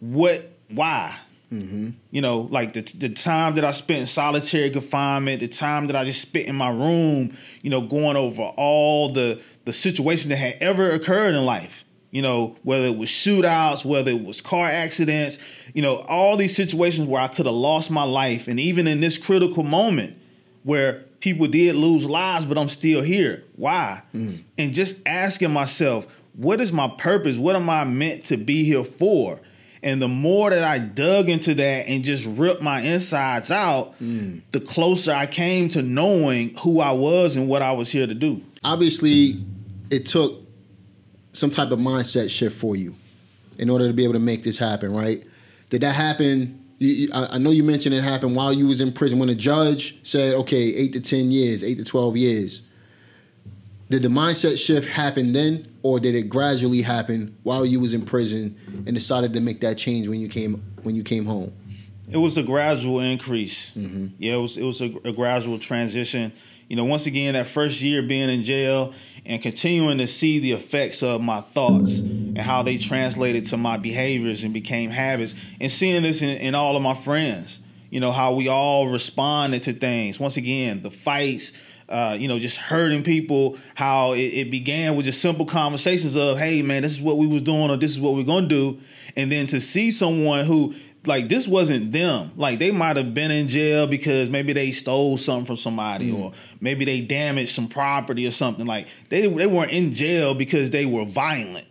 What? 0.00 0.50
Why? 0.68 1.16
Mm-hmm. 1.52 1.90
You 2.10 2.22
know, 2.22 2.40
like 2.50 2.72
the 2.72 2.80
the 2.80 3.10
time 3.10 3.54
that 3.56 3.64
I 3.64 3.72
spent 3.72 4.00
in 4.00 4.06
solitary 4.06 4.70
confinement, 4.70 5.40
the 5.40 5.48
time 5.48 5.86
that 5.88 5.96
I 5.96 6.04
just 6.04 6.22
spent 6.22 6.46
in 6.46 6.56
my 6.56 6.70
room, 6.70 7.36
you 7.60 7.68
know, 7.68 7.82
going 7.82 8.16
over 8.16 8.42
all 8.56 9.12
the 9.12 9.42
the 9.66 9.72
situations 9.72 10.28
that 10.28 10.36
had 10.36 10.56
ever 10.60 10.90
occurred 10.90 11.34
in 11.34 11.44
life. 11.44 11.84
You 12.10 12.20
know, 12.20 12.56
whether 12.62 12.86
it 12.86 12.96
was 12.96 13.08
shootouts, 13.08 13.86
whether 13.86 14.10
it 14.10 14.22
was 14.22 14.42
car 14.42 14.66
accidents, 14.66 15.38
you 15.72 15.80
know, 15.80 16.00
all 16.00 16.36
these 16.36 16.54
situations 16.54 17.08
where 17.08 17.22
I 17.22 17.28
could 17.28 17.46
have 17.46 17.54
lost 17.54 17.90
my 17.90 18.04
life, 18.04 18.48
and 18.48 18.60
even 18.60 18.86
in 18.86 19.00
this 19.00 19.16
critical 19.16 19.62
moment 19.62 20.18
where 20.62 21.04
people 21.20 21.46
did 21.46 21.74
lose 21.74 22.06
lives, 22.06 22.44
but 22.44 22.58
I'm 22.58 22.68
still 22.68 23.00
here. 23.00 23.44
Why? 23.56 24.02
Mm. 24.14 24.42
And 24.58 24.74
just 24.74 25.00
asking 25.06 25.52
myself, 25.52 26.06
what 26.34 26.60
is 26.60 26.72
my 26.72 26.88
purpose? 26.88 27.36
What 27.36 27.56
am 27.56 27.68
I 27.70 27.84
meant 27.84 28.24
to 28.26 28.36
be 28.36 28.64
here 28.64 28.84
for? 28.84 29.40
And 29.82 30.00
the 30.00 30.08
more 30.08 30.50
that 30.50 30.62
I 30.62 30.78
dug 30.78 31.28
into 31.28 31.54
that 31.54 31.88
and 31.88 32.04
just 32.04 32.26
ripped 32.26 32.62
my 32.62 32.80
insides 32.80 33.50
out, 33.50 33.98
mm. 34.00 34.40
the 34.52 34.60
closer 34.60 35.12
I 35.12 35.26
came 35.26 35.68
to 35.70 35.82
knowing 35.82 36.54
who 36.58 36.80
I 36.80 36.92
was 36.92 37.36
and 37.36 37.48
what 37.48 37.62
I 37.62 37.72
was 37.72 37.90
here 37.90 38.06
to 38.06 38.14
do. 38.14 38.42
Obviously, 38.62 39.42
it 39.90 40.06
took 40.06 40.40
some 41.32 41.50
type 41.50 41.72
of 41.72 41.80
mindset 41.80 42.30
shift 42.30 42.56
for 42.56 42.76
you 42.76 42.94
in 43.58 43.68
order 43.68 43.88
to 43.88 43.92
be 43.92 44.04
able 44.04 44.14
to 44.14 44.20
make 44.20 44.44
this 44.44 44.56
happen, 44.56 44.92
right? 44.92 45.24
Did 45.70 45.80
that 45.80 45.94
happen? 45.94 46.58
I 47.12 47.38
know 47.38 47.50
you 47.50 47.64
mentioned 47.64 47.94
it 47.94 48.02
happened 48.02 48.36
while 48.36 48.52
you 48.52 48.66
was 48.66 48.80
in 48.80 48.92
prison 48.92 49.18
when 49.18 49.28
a 49.28 49.34
judge 49.34 49.98
said, 50.02 50.34
"Okay, 50.34 50.74
eight 50.74 50.92
to 50.94 51.00
ten 51.00 51.30
years, 51.30 51.62
eight 51.62 51.78
to 51.78 51.84
twelve 51.84 52.16
years." 52.16 52.62
Did 53.92 54.00
the 54.00 54.08
mindset 54.08 54.56
shift 54.56 54.88
happen 54.88 55.34
then, 55.34 55.70
or 55.82 56.00
did 56.00 56.14
it 56.14 56.30
gradually 56.30 56.80
happen 56.80 57.36
while 57.42 57.66
you 57.66 57.78
was 57.78 57.92
in 57.92 58.06
prison 58.06 58.56
and 58.86 58.94
decided 58.94 59.34
to 59.34 59.40
make 59.40 59.60
that 59.60 59.76
change 59.76 60.08
when 60.08 60.18
you 60.18 60.28
came 60.28 60.62
when 60.82 60.94
you 60.94 61.02
came 61.02 61.26
home? 61.26 61.52
It 62.10 62.16
was 62.16 62.38
a 62.38 62.42
gradual 62.42 63.00
increase. 63.00 63.72
Mm-hmm. 63.72 64.06
Yeah, 64.16 64.36
it 64.36 64.38
was 64.38 64.56
it 64.56 64.64
was 64.64 64.80
a, 64.80 64.86
a 65.04 65.12
gradual 65.12 65.58
transition. 65.58 66.32
You 66.68 66.76
know, 66.76 66.86
once 66.86 67.04
again, 67.04 67.34
that 67.34 67.46
first 67.46 67.82
year 67.82 68.00
being 68.00 68.30
in 68.30 68.44
jail 68.44 68.94
and 69.26 69.42
continuing 69.42 69.98
to 69.98 70.06
see 70.06 70.38
the 70.38 70.52
effects 70.52 71.02
of 71.02 71.20
my 71.20 71.42
thoughts 71.42 71.98
and 71.98 72.38
how 72.38 72.62
they 72.62 72.78
translated 72.78 73.44
to 73.48 73.58
my 73.58 73.76
behaviors 73.76 74.42
and 74.42 74.54
became 74.54 74.88
habits. 74.88 75.34
And 75.60 75.70
seeing 75.70 76.02
this 76.02 76.22
in, 76.22 76.30
in 76.38 76.54
all 76.54 76.78
of 76.78 76.82
my 76.82 76.94
friends, 76.94 77.60
you 77.90 78.00
know, 78.00 78.10
how 78.10 78.32
we 78.32 78.48
all 78.48 78.88
responded 78.88 79.64
to 79.64 79.74
things. 79.74 80.18
Once 80.18 80.38
again, 80.38 80.80
the 80.80 80.90
fights, 80.90 81.52
uh, 81.92 82.16
you 82.18 82.26
know, 82.26 82.38
just 82.38 82.56
hurting 82.56 83.02
people. 83.02 83.58
How 83.74 84.14
it, 84.14 84.20
it, 84.20 84.50
began 84.50 84.96
with 84.96 85.04
just 85.04 85.20
simple 85.20 85.44
conversations 85.44 86.16
of, 86.16 86.38
"Hey, 86.38 86.62
man, 86.62 86.82
this 86.82 86.92
is 86.92 87.00
what 87.00 87.18
we 87.18 87.26
was 87.26 87.42
doing, 87.42 87.70
or 87.70 87.76
this 87.76 87.90
is 87.90 88.00
what 88.00 88.14
we're 88.14 88.24
gonna 88.24 88.48
do," 88.48 88.80
and 89.14 89.30
then 89.30 89.46
to 89.48 89.60
see 89.60 89.90
someone 89.90 90.46
who 90.46 90.74
like 91.04 91.28
this 91.28 91.46
wasn't 91.46 91.92
them. 91.92 92.32
Like 92.36 92.58
they 92.58 92.70
might 92.70 92.96
have 92.96 93.12
been 93.12 93.30
in 93.30 93.46
jail 93.46 93.86
because 93.86 94.30
maybe 94.30 94.52
they 94.52 94.70
stole 94.70 95.16
something 95.16 95.44
from 95.44 95.56
somebody, 95.56 96.12
mm. 96.12 96.18
or 96.18 96.32
maybe 96.60 96.84
they 96.84 97.00
damaged 97.02 97.54
some 97.54 97.68
property 97.68 98.26
or 98.26 98.30
something. 98.30 98.66
Like 98.66 98.88
they 99.10 99.26
they 99.26 99.46
weren't 99.46 99.72
in 99.72 99.92
jail 99.92 100.34
because 100.34 100.70
they 100.70 100.86
were 100.86 101.04
violent. 101.04 101.66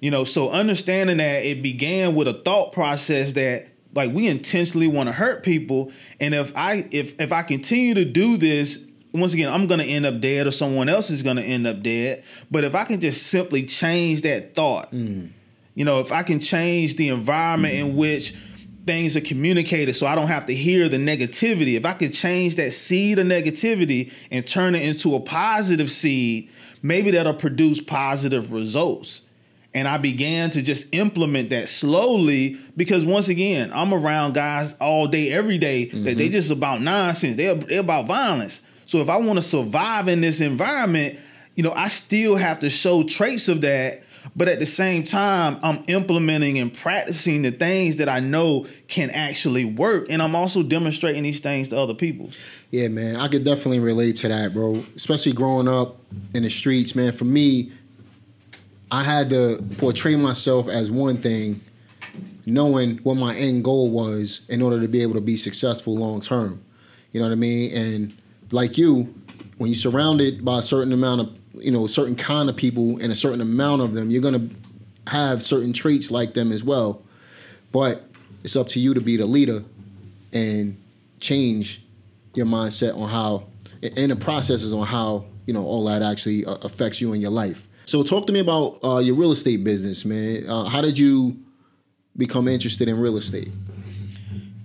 You 0.00 0.10
know, 0.10 0.24
so 0.24 0.50
understanding 0.50 1.16
that 1.16 1.44
it 1.44 1.62
began 1.62 2.14
with 2.14 2.28
a 2.28 2.34
thought 2.34 2.72
process 2.72 3.32
that 3.32 3.68
like 3.94 4.12
we 4.12 4.28
intentionally 4.28 4.88
want 4.88 5.08
to 5.08 5.12
hurt 5.12 5.42
people, 5.42 5.90
and 6.20 6.34
if 6.34 6.56
I 6.56 6.86
if 6.90 7.18
if 7.20 7.32
I 7.32 7.42
continue 7.42 7.94
to 7.94 8.04
do 8.04 8.36
this 8.36 8.86
once 9.14 9.34
again, 9.34 9.52
I'm 9.52 9.66
gonna 9.66 9.84
end 9.84 10.06
up 10.06 10.20
dead 10.20 10.46
or 10.46 10.50
someone 10.50 10.88
else 10.88 11.10
is 11.10 11.22
gonna 11.22 11.42
end 11.42 11.66
up 11.66 11.82
dead. 11.82 12.24
But 12.50 12.64
if 12.64 12.74
I 12.74 12.84
can 12.84 13.00
just 13.00 13.28
simply 13.28 13.64
change 13.64 14.22
that 14.22 14.54
thought, 14.54 14.92
mm. 14.92 15.30
you 15.74 15.84
know, 15.84 16.00
if 16.00 16.12
I 16.12 16.22
can 16.22 16.40
change 16.40 16.96
the 16.96 17.08
environment 17.08 17.74
mm. 17.74 17.78
in 17.78 17.96
which 17.96 18.34
things 18.86 19.16
are 19.16 19.20
communicated 19.20 19.94
so 19.94 20.06
I 20.06 20.14
don't 20.14 20.26
have 20.26 20.46
to 20.46 20.54
hear 20.54 20.88
the 20.88 20.96
negativity. 20.96 21.74
If 21.74 21.86
I 21.86 21.94
can 21.94 22.12
change 22.12 22.56
that 22.56 22.72
seed 22.72 23.18
of 23.18 23.26
negativity 23.26 24.12
and 24.30 24.46
turn 24.46 24.74
it 24.74 24.82
into 24.82 25.14
a 25.14 25.20
positive 25.20 25.90
seed, 25.90 26.50
maybe 26.82 27.12
that'll 27.12 27.34
produce 27.34 27.80
positive 27.80 28.52
results. 28.52 29.22
And 29.72 29.88
I 29.88 29.96
began 29.96 30.50
to 30.50 30.62
just 30.62 30.86
implement 30.94 31.50
that 31.50 31.68
slowly 31.68 32.58
because 32.76 33.04
once 33.04 33.28
again, 33.28 33.72
I'm 33.72 33.92
around 33.92 34.34
guys 34.34 34.74
all 34.74 35.08
day, 35.08 35.32
every 35.32 35.58
day, 35.58 35.86
mm-hmm. 35.86 36.04
that 36.04 36.16
they 36.16 36.28
just 36.28 36.50
about 36.50 36.80
nonsense. 36.80 37.36
They're, 37.36 37.54
they're 37.54 37.80
about 37.80 38.06
violence. 38.06 38.62
So 38.86 39.00
if 39.00 39.08
I 39.08 39.16
want 39.16 39.38
to 39.38 39.42
survive 39.42 40.08
in 40.08 40.20
this 40.20 40.40
environment, 40.40 41.18
you 41.54 41.62
know, 41.62 41.72
I 41.72 41.88
still 41.88 42.36
have 42.36 42.58
to 42.60 42.70
show 42.70 43.02
traits 43.02 43.48
of 43.48 43.60
that 43.62 44.04
but 44.36 44.48
at 44.48 44.58
the 44.58 44.66
same 44.66 45.04
time, 45.04 45.58
I'm 45.62 45.84
implementing 45.86 46.58
and 46.58 46.72
practicing 46.72 47.42
the 47.42 47.50
things 47.50 47.98
that 47.98 48.08
I 48.08 48.20
know 48.20 48.66
can 48.88 49.10
actually 49.10 49.64
work. 49.64 50.06
And 50.08 50.22
I'm 50.22 50.34
also 50.34 50.62
demonstrating 50.62 51.22
these 51.22 51.40
things 51.40 51.68
to 51.70 51.78
other 51.78 51.94
people. 51.94 52.30
Yeah, 52.70 52.88
man. 52.88 53.16
I 53.16 53.28
could 53.28 53.44
definitely 53.44 53.80
relate 53.80 54.16
to 54.16 54.28
that, 54.28 54.54
bro. 54.54 54.82
Especially 54.96 55.32
growing 55.32 55.68
up 55.68 55.96
in 56.34 56.42
the 56.42 56.50
streets, 56.50 56.94
man. 56.94 57.12
For 57.12 57.24
me, 57.24 57.72
I 58.90 59.02
had 59.02 59.30
to 59.30 59.62
portray 59.78 60.16
myself 60.16 60.68
as 60.68 60.90
one 60.90 61.18
thing, 61.18 61.60
knowing 62.46 62.98
what 62.98 63.16
my 63.16 63.34
end 63.36 63.64
goal 63.64 63.90
was 63.90 64.46
in 64.48 64.62
order 64.62 64.80
to 64.80 64.88
be 64.88 65.02
able 65.02 65.14
to 65.14 65.20
be 65.20 65.36
successful 65.36 65.96
long 65.96 66.20
term. 66.20 66.64
You 67.12 67.20
know 67.20 67.26
what 67.26 67.32
I 67.32 67.36
mean? 67.36 67.76
And 67.76 68.16
like 68.50 68.78
you, 68.78 69.14
when 69.58 69.70
you're 69.70 69.74
surrounded 69.74 70.44
by 70.44 70.58
a 70.58 70.62
certain 70.62 70.92
amount 70.92 71.20
of 71.20 71.38
you 71.54 71.70
know, 71.70 71.84
a 71.84 71.88
certain 71.88 72.16
kind 72.16 72.48
of 72.48 72.56
people 72.56 72.98
and 73.00 73.12
a 73.12 73.16
certain 73.16 73.40
amount 73.40 73.82
of 73.82 73.94
them, 73.94 74.10
you're 74.10 74.22
to 74.22 74.50
have 75.06 75.42
certain 75.42 75.72
traits 75.72 76.10
like 76.10 76.34
them 76.34 76.52
as 76.52 76.64
well. 76.64 77.02
But 77.72 78.04
it's 78.42 78.56
up 78.56 78.68
to 78.68 78.80
you 78.80 78.94
to 78.94 79.00
be 79.00 79.16
the 79.16 79.26
leader 79.26 79.64
and 80.32 80.80
change 81.20 81.82
your 82.34 82.46
mindset 82.46 82.96
on 82.96 83.08
how, 83.08 83.44
and 83.82 84.10
the 84.10 84.16
processes 84.16 84.72
on 84.72 84.86
how, 84.86 85.26
you 85.46 85.54
know, 85.54 85.64
all 85.64 85.84
that 85.84 86.02
actually 86.02 86.44
uh, 86.44 86.56
affects 86.62 87.00
you 87.00 87.12
in 87.12 87.20
your 87.20 87.30
life. 87.30 87.68
So 87.86 88.02
talk 88.02 88.26
to 88.26 88.32
me 88.32 88.40
about 88.40 88.78
uh, 88.82 88.98
your 88.98 89.14
real 89.14 89.32
estate 89.32 89.62
business, 89.62 90.04
man. 90.04 90.48
Uh, 90.48 90.64
how 90.64 90.80
did 90.80 90.98
you 90.98 91.36
become 92.16 92.48
interested 92.48 92.88
in 92.88 92.98
real 92.98 93.16
estate? 93.16 93.50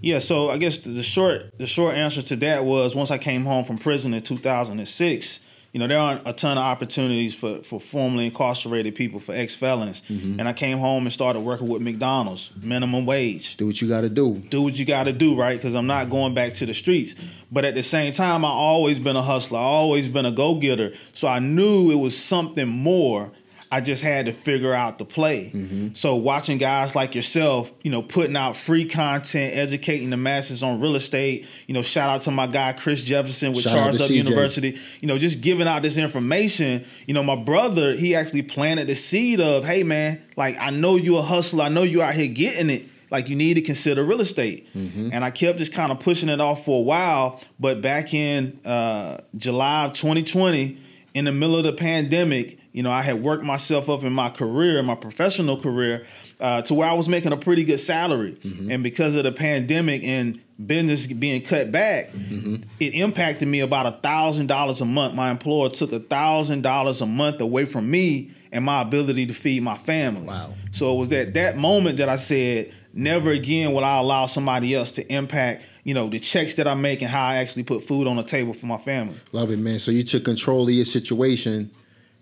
Yeah, 0.02 0.20
so 0.20 0.50
I 0.50 0.58
guess 0.58 0.78
the 0.78 1.04
short 1.04 1.58
the 1.58 1.68
short 1.68 1.96
answer 1.96 2.22
to 2.22 2.36
that 2.38 2.66
was 2.66 2.96
once 2.96 3.12
I 3.12 3.18
came 3.18 3.46
home 3.46 3.66
from 3.66 3.78
prison 3.78 4.14
in 4.14 4.22
2006, 4.22 5.40
you 5.72 5.80
know, 5.80 5.88
there 5.88 6.00
aren't 6.00 6.28
a 6.28 6.34
ton 6.34 6.58
of 6.58 6.64
opportunities 6.64 7.36
for, 7.36 7.62
for 7.64 7.80
formerly 7.80 8.26
incarcerated 8.26 8.96
people, 8.96 9.20
for 9.20 9.36
ex 9.36 9.54
felons. 9.54 10.02
Mm-hmm. 10.10 10.40
And 10.40 10.50
I 10.50 10.54
came 10.54 10.80
home 10.80 11.06
and 11.06 11.14
started 11.14 11.42
working 11.42 11.68
with 11.68 11.82
McDonald's, 11.82 12.50
minimum 12.60 13.06
wage. 13.06 13.56
Do 13.58 13.68
what 13.68 13.80
you 13.80 13.88
got 13.88 14.02
to 14.02 14.10
do. 14.10 14.36
Do 14.50 14.64
what 14.64 14.80
you 14.80 14.86
got 14.86 15.04
to 15.04 15.14
do, 15.14 15.36
right? 15.36 15.58
Because 15.58 15.76
I'm 15.76 15.86
not 15.86 16.10
going 16.10 16.34
back 16.34 16.56
to 16.56 16.66
the 16.66 16.74
streets. 16.74 17.16
But 17.52 17.66
at 17.66 17.76
the 17.76 17.84
same 17.84 18.14
time, 18.14 18.44
I 18.44 18.50
always 18.50 19.00
been 19.00 19.16
a 19.16 19.22
hustler. 19.22 19.60
I 19.60 19.64
always 19.64 20.08
been 20.08 20.26
a 20.26 20.32
go 20.32 20.56
getter. 20.56 20.94
So 21.14 21.28
I 21.28 21.40
knew 21.40 21.92
it 21.92 21.96
was 21.96 22.18
something 22.18 22.68
more 22.68 23.32
I 23.72 23.82
just 23.82 24.02
had 24.02 24.26
to 24.26 24.34
figure 24.34 24.74
out 24.74 24.98
the 24.98 25.06
play. 25.06 25.52
Mm-hmm. 25.54 25.90
So 25.94 26.16
watching 26.16 26.58
guys 26.58 26.96
like 26.96 27.14
yourself, 27.14 27.72
you 27.84 27.92
know, 27.92 28.02
putting 28.02 28.36
out 28.36 28.56
free 28.56 28.86
content, 28.86 29.56
educating 29.56 30.10
the 30.10 30.18
masses 30.18 30.64
on 30.64 30.80
real 30.80 30.96
estate. 30.96 31.48
You 31.68 31.76
know, 31.76 31.84
shout 31.84 32.10
out 32.10 32.22
to 32.22 32.32
my 32.32 32.48
guy 32.48 32.74
Chris 32.74 33.04
Jefferson 33.04 33.54
with 33.54 33.64
shout 33.64 33.74
Charles 33.74 34.02
Up 34.02 34.10
University. 34.10 34.80
You 35.02 35.08
know, 35.08 35.20
just 35.20 35.42
giving 35.42 35.68
out 35.68 35.84
this 35.84 35.98
information. 35.98 36.84
You 37.06 37.14
know, 37.14 37.22
my 37.22 37.36
brother 37.36 37.94
he 37.94 38.16
actually 38.16 38.42
planted 38.42 38.88
the 38.88 38.96
seed 38.96 39.40
of, 39.40 39.64
hey 39.66 39.84
man, 39.84 40.22
like 40.36 40.58
I 40.60 40.72
know 40.72 40.96
you 40.96 41.18
a 41.18 41.22
hustler. 41.22 41.66
I 41.66 41.70
know 41.70 41.84
you 41.84 42.02
out 42.02 42.16
here 42.16 42.28
getting 42.28 42.72
it 42.72 42.88
like 43.12 43.30
you 43.30 43.36
need 43.36 43.56
to 43.56 43.62
consider 43.62 44.04
real 44.04 44.22
estate. 44.22 44.68
Mm-hmm. 44.74 45.10
And 45.14 45.24
I 45.24 45.32
kept 45.32 45.60
just 45.60 45.74
kind 45.74 45.92
of 45.92 46.00
pushing 46.00 46.30
it 46.30 46.42
off 46.42 46.66
for 46.66 46.80
a 46.80 46.84
while. 46.84 47.42
But 47.60 47.82
back 47.82 48.14
in 48.14 48.60
uh, 48.66 49.18
July 49.36 49.86
of 49.86 49.94
2020, 49.94 50.78
in 51.14 51.26
the 51.26 51.32
middle 51.32 51.56
of 51.56 51.64
the 51.64 51.74
pandemic, 51.74 52.60
you 52.80 52.84
know, 52.84 52.92
I 52.92 53.02
had 53.02 53.22
worked 53.22 53.44
myself 53.44 53.90
up 53.90 54.06
in 54.06 54.14
my 54.14 54.30
career, 54.30 54.82
my 54.82 54.96
professional 54.96 55.60
career, 55.60 56.06
uh, 56.40 56.62
to 56.62 56.74
where 56.74 56.88
I 56.88 56.94
was 56.94 57.10
making 57.10 57.34
a 57.34 57.38
pretty 57.38 57.66
good 57.66 57.82
salary. 57.82 58.38
Mm-hmm. 58.42 58.72
And 58.72 58.84
because 58.84 59.18
of 59.18 59.26
the 59.26 59.34
pandemic 59.34 60.02
and 60.06 60.40
business 60.66 61.06
being 61.06 61.42
cut 61.42 61.74
back, 61.74 62.14
mm-hmm. 62.14 62.64
it 62.80 62.94
impacted 62.94 63.50
me 63.50 63.60
about 63.60 63.86
a 63.86 64.00
thousand 64.02 64.48
dollars 64.48 64.80
a 64.80 64.86
month. 64.86 65.14
My 65.14 65.30
employer 65.30 65.70
took 65.72 65.92
a 65.92 66.00
thousand 66.00 66.62
dollars 66.62 67.02
a 67.02 67.06
month 67.06 67.42
away 67.42 67.66
from 67.66 67.92
me 67.92 68.32
and 68.54 68.64
my 68.64 68.82
ability 68.82 69.26
to 69.26 69.34
feed 69.34 69.62
my 69.62 69.78
family. 69.78 70.28
Wow. 70.28 70.54
So 70.72 70.96
it 70.96 71.00
was 71.00 71.12
at 71.12 71.34
that 71.34 71.58
moment 71.58 71.98
that 71.98 72.08
I 72.08 72.16
said, 72.16 72.74
never 72.94 73.32
again 73.32 73.74
will 73.74 73.84
I 73.84 73.98
allow 73.98 74.26
somebody 74.26 74.74
else 74.74 74.94
to 74.94 75.14
impact, 75.14 75.66
you 75.84 75.94
know, 75.94 76.08
the 76.08 76.20
checks 76.20 76.56
that 76.56 76.66
I 76.66 76.76
make 76.76 77.02
and 77.02 77.12
how 77.12 77.28
I 77.28 77.36
actually 77.40 77.64
put 77.64 77.84
food 77.84 78.08
on 78.08 78.16
the 78.16 78.24
table 78.24 78.54
for 78.54 78.68
my 78.68 78.78
family. 78.78 79.18
Love 79.34 79.52
it, 79.52 79.60
man. 79.60 79.80
So 79.80 79.92
you 79.92 80.04
took 80.04 80.24
control 80.24 80.64
of 80.64 80.70
your 80.70 80.86
situation 80.86 81.72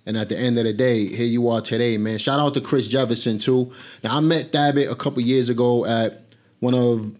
and 0.07 0.15
at 0.15 0.29
the 0.29 0.37
end 0.37 0.57
of 0.57 0.63
the 0.63 0.71
day, 0.71 1.05
here 1.05 1.25
you 1.25 1.49
are 1.49 1.59
today, 1.59 1.97
man. 1.97 2.17
Shout 2.17 2.39
out 2.39 2.53
to 2.53 2.61
Chris 2.61 2.87
Jefferson 2.87 3.39
too. 3.39 3.73
Now 4.05 4.15
I 4.15 4.21
met 4.21 4.53
Thabit 4.53 4.89
a 4.89 4.95
couple 4.95 5.21
years 5.21 5.49
ago 5.49 5.85
at 5.85 6.21
one 6.59 6.73
of 6.73 7.13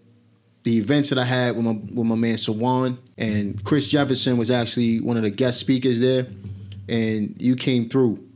the 0.64 0.78
events 0.78 1.10
that 1.10 1.18
I 1.18 1.24
had 1.24 1.54
with 1.54 1.66
my 1.66 1.72
with 1.72 2.06
my 2.06 2.14
man 2.14 2.36
Sawan, 2.36 2.96
and 3.18 3.62
Chris 3.62 3.86
Jefferson 3.86 4.38
was 4.38 4.50
actually 4.50 5.00
one 5.00 5.18
of 5.18 5.22
the 5.22 5.30
guest 5.30 5.60
speakers 5.60 6.00
there, 6.00 6.26
and 6.88 7.36
you 7.38 7.56
came 7.56 7.90
through, 7.90 8.26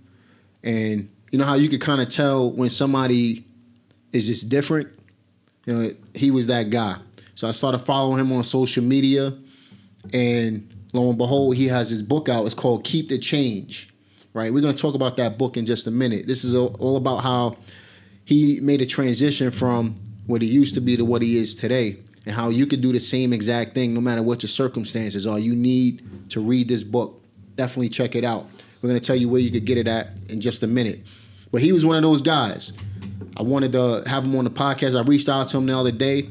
and 0.63 1.09
you 1.31 1.39
know 1.39 1.47
how 1.47 1.55
you 1.55 1.71
could 1.71 1.81
kind 1.81 2.03
of 2.03 2.11
tell 2.11 2.53
when 2.53 2.69
somebody 2.69 3.47
is 4.13 4.27
just 4.27 4.51
different. 4.51 4.89
You 5.65 5.73
know, 5.73 5.91
he 6.15 6.31
was 6.31 6.49
that 6.49 6.69
guy. 6.69 6.97
So 7.37 7.49
I 7.49 7.53
started 7.53 7.79
following 7.79 8.21
him 8.21 8.31
on 8.33 8.45
social 8.45 8.85
media, 8.85 9.33
and 10.13 10.71
lo 10.93 11.09
and 11.09 11.17
behold, 11.17 11.57
he 11.57 11.69
has 11.69 11.89
his 11.89 12.03
book 12.03 12.29
out. 12.29 12.45
It's 12.45 12.55
called 12.55 12.85
Keep 12.85 13.09
the 13.09 13.17
Change 13.17 13.92
right? 14.35 14.53
We're 14.53 14.63
going 14.63 14.75
to 14.75 14.81
talk 14.81 14.95
about 14.95 15.17
that 15.17 15.39
book 15.39 15.57
in 15.57 15.67
just 15.67 15.87
a 15.87 15.91
minute. 15.91 16.27
This 16.27 16.45
is 16.45 16.55
all 16.55 16.97
about 16.97 17.19
how 17.19 17.57
he 18.25 18.61
made 18.61 18.81
a 18.81 18.87
transition 18.87 19.51
from 19.51 19.97
what 20.27 20.43
he 20.43 20.49
used 20.49 20.75
to 20.75 20.81
be 20.81 20.97
to 20.97 21.05
what 21.05 21.23
he 21.23 21.37
is 21.37 21.55
today, 21.55 21.99
and 22.25 22.35
how 22.35 22.49
you 22.49 22.67
could 22.67 22.81
do 22.81 22.93
the 22.93 23.01
same 23.01 23.33
exact 23.33 23.75
thing 23.75 23.93
no 23.93 24.01
matter 24.01 24.23
what 24.23 24.43
your 24.43 24.49
circumstances 24.49 25.27
are. 25.27 25.39
You 25.39 25.55
need 25.55 26.31
to 26.31 26.41
read 26.41 26.69
this 26.69 26.85
book. 26.85 27.21
Definitely 27.57 27.89
check 27.89 28.15
it 28.15 28.25
out. 28.25 28.47
We're 28.81 28.89
going 28.89 29.01
to 29.01 29.07
tell 29.07 29.17
you 29.17 29.29
where 29.29 29.41
you 29.41 29.51
could 29.51 29.65
get 29.65 29.79
it 29.79 29.89
at 29.89 30.09
in 30.29 30.41
just 30.41 30.63
a 30.63 30.67
minute. 30.67 31.01
But 31.51 31.61
he 31.61 31.73
was 31.73 31.85
one 31.85 31.97
of 31.97 32.03
those 32.03 32.23
guys. 32.23 32.73
I 33.37 33.43
wanted 33.43 33.73
to 33.73 34.03
have 34.07 34.25
him 34.25 34.37
on 34.37 34.45
the 34.45 34.51
podcast. 34.51 34.99
I 34.99 35.03
reached 35.03 35.29
out 35.29 35.49
to 35.49 35.59
him 35.59 35.67
the 35.67 35.77
other 35.77 35.93
day 35.93 36.31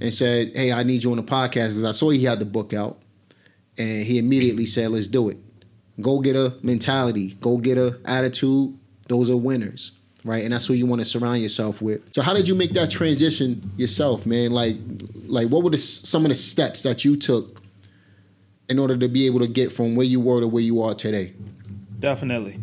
and 0.00 0.12
said, 0.12 0.52
Hey, 0.54 0.72
I 0.72 0.82
need 0.82 1.02
you 1.02 1.10
on 1.12 1.16
the 1.16 1.22
podcast 1.22 1.68
because 1.68 1.84
I 1.84 1.92
saw 1.92 2.10
he 2.10 2.24
had 2.24 2.38
the 2.38 2.44
book 2.44 2.74
out. 2.74 3.00
And 3.78 4.04
he 4.04 4.18
immediately 4.18 4.66
said, 4.66 4.90
Let's 4.90 5.08
do 5.08 5.28
it 5.28 5.38
go 6.02 6.20
getter 6.20 6.52
mentality, 6.62 7.34
go 7.40 7.58
getter 7.58 7.98
attitude. 8.04 8.76
Those 9.08 9.30
are 9.30 9.36
winners, 9.36 9.92
right? 10.24 10.44
And 10.44 10.52
that's 10.52 10.66
who 10.66 10.74
you 10.74 10.86
want 10.86 11.00
to 11.00 11.04
surround 11.04 11.42
yourself 11.42 11.82
with. 11.82 12.02
So, 12.14 12.22
how 12.22 12.34
did 12.34 12.46
you 12.48 12.54
make 12.54 12.72
that 12.74 12.90
transition 12.90 13.70
yourself, 13.76 14.24
man? 14.26 14.52
Like, 14.52 14.76
like 15.26 15.48
what 15.48 15.64
were 15.64 15.70
the, 15.70 15.78
some 15.78 16.24
of 16.24 16.28
the 16.28 16.34
steps 16.34 16.82
that 16.82 17.04
you 17.04 17.16
took 17.16 17.60
in 18.68 18.78
order 18.78 18.96
to 18.96 19.08
be 19.08 19.26
able 19.26 19.40
to 19.40 19.48
get 19.48 19.72
from 19.72 19.96
where 19.96 20.06
you 20.06 20.20
were 20.20 20.40
to 20.40 20.48
where 20.48 20.62
you 20.62 20.82
are 20.82 20.94
today? 20.94 21.34
Definitely. 21.98 22.60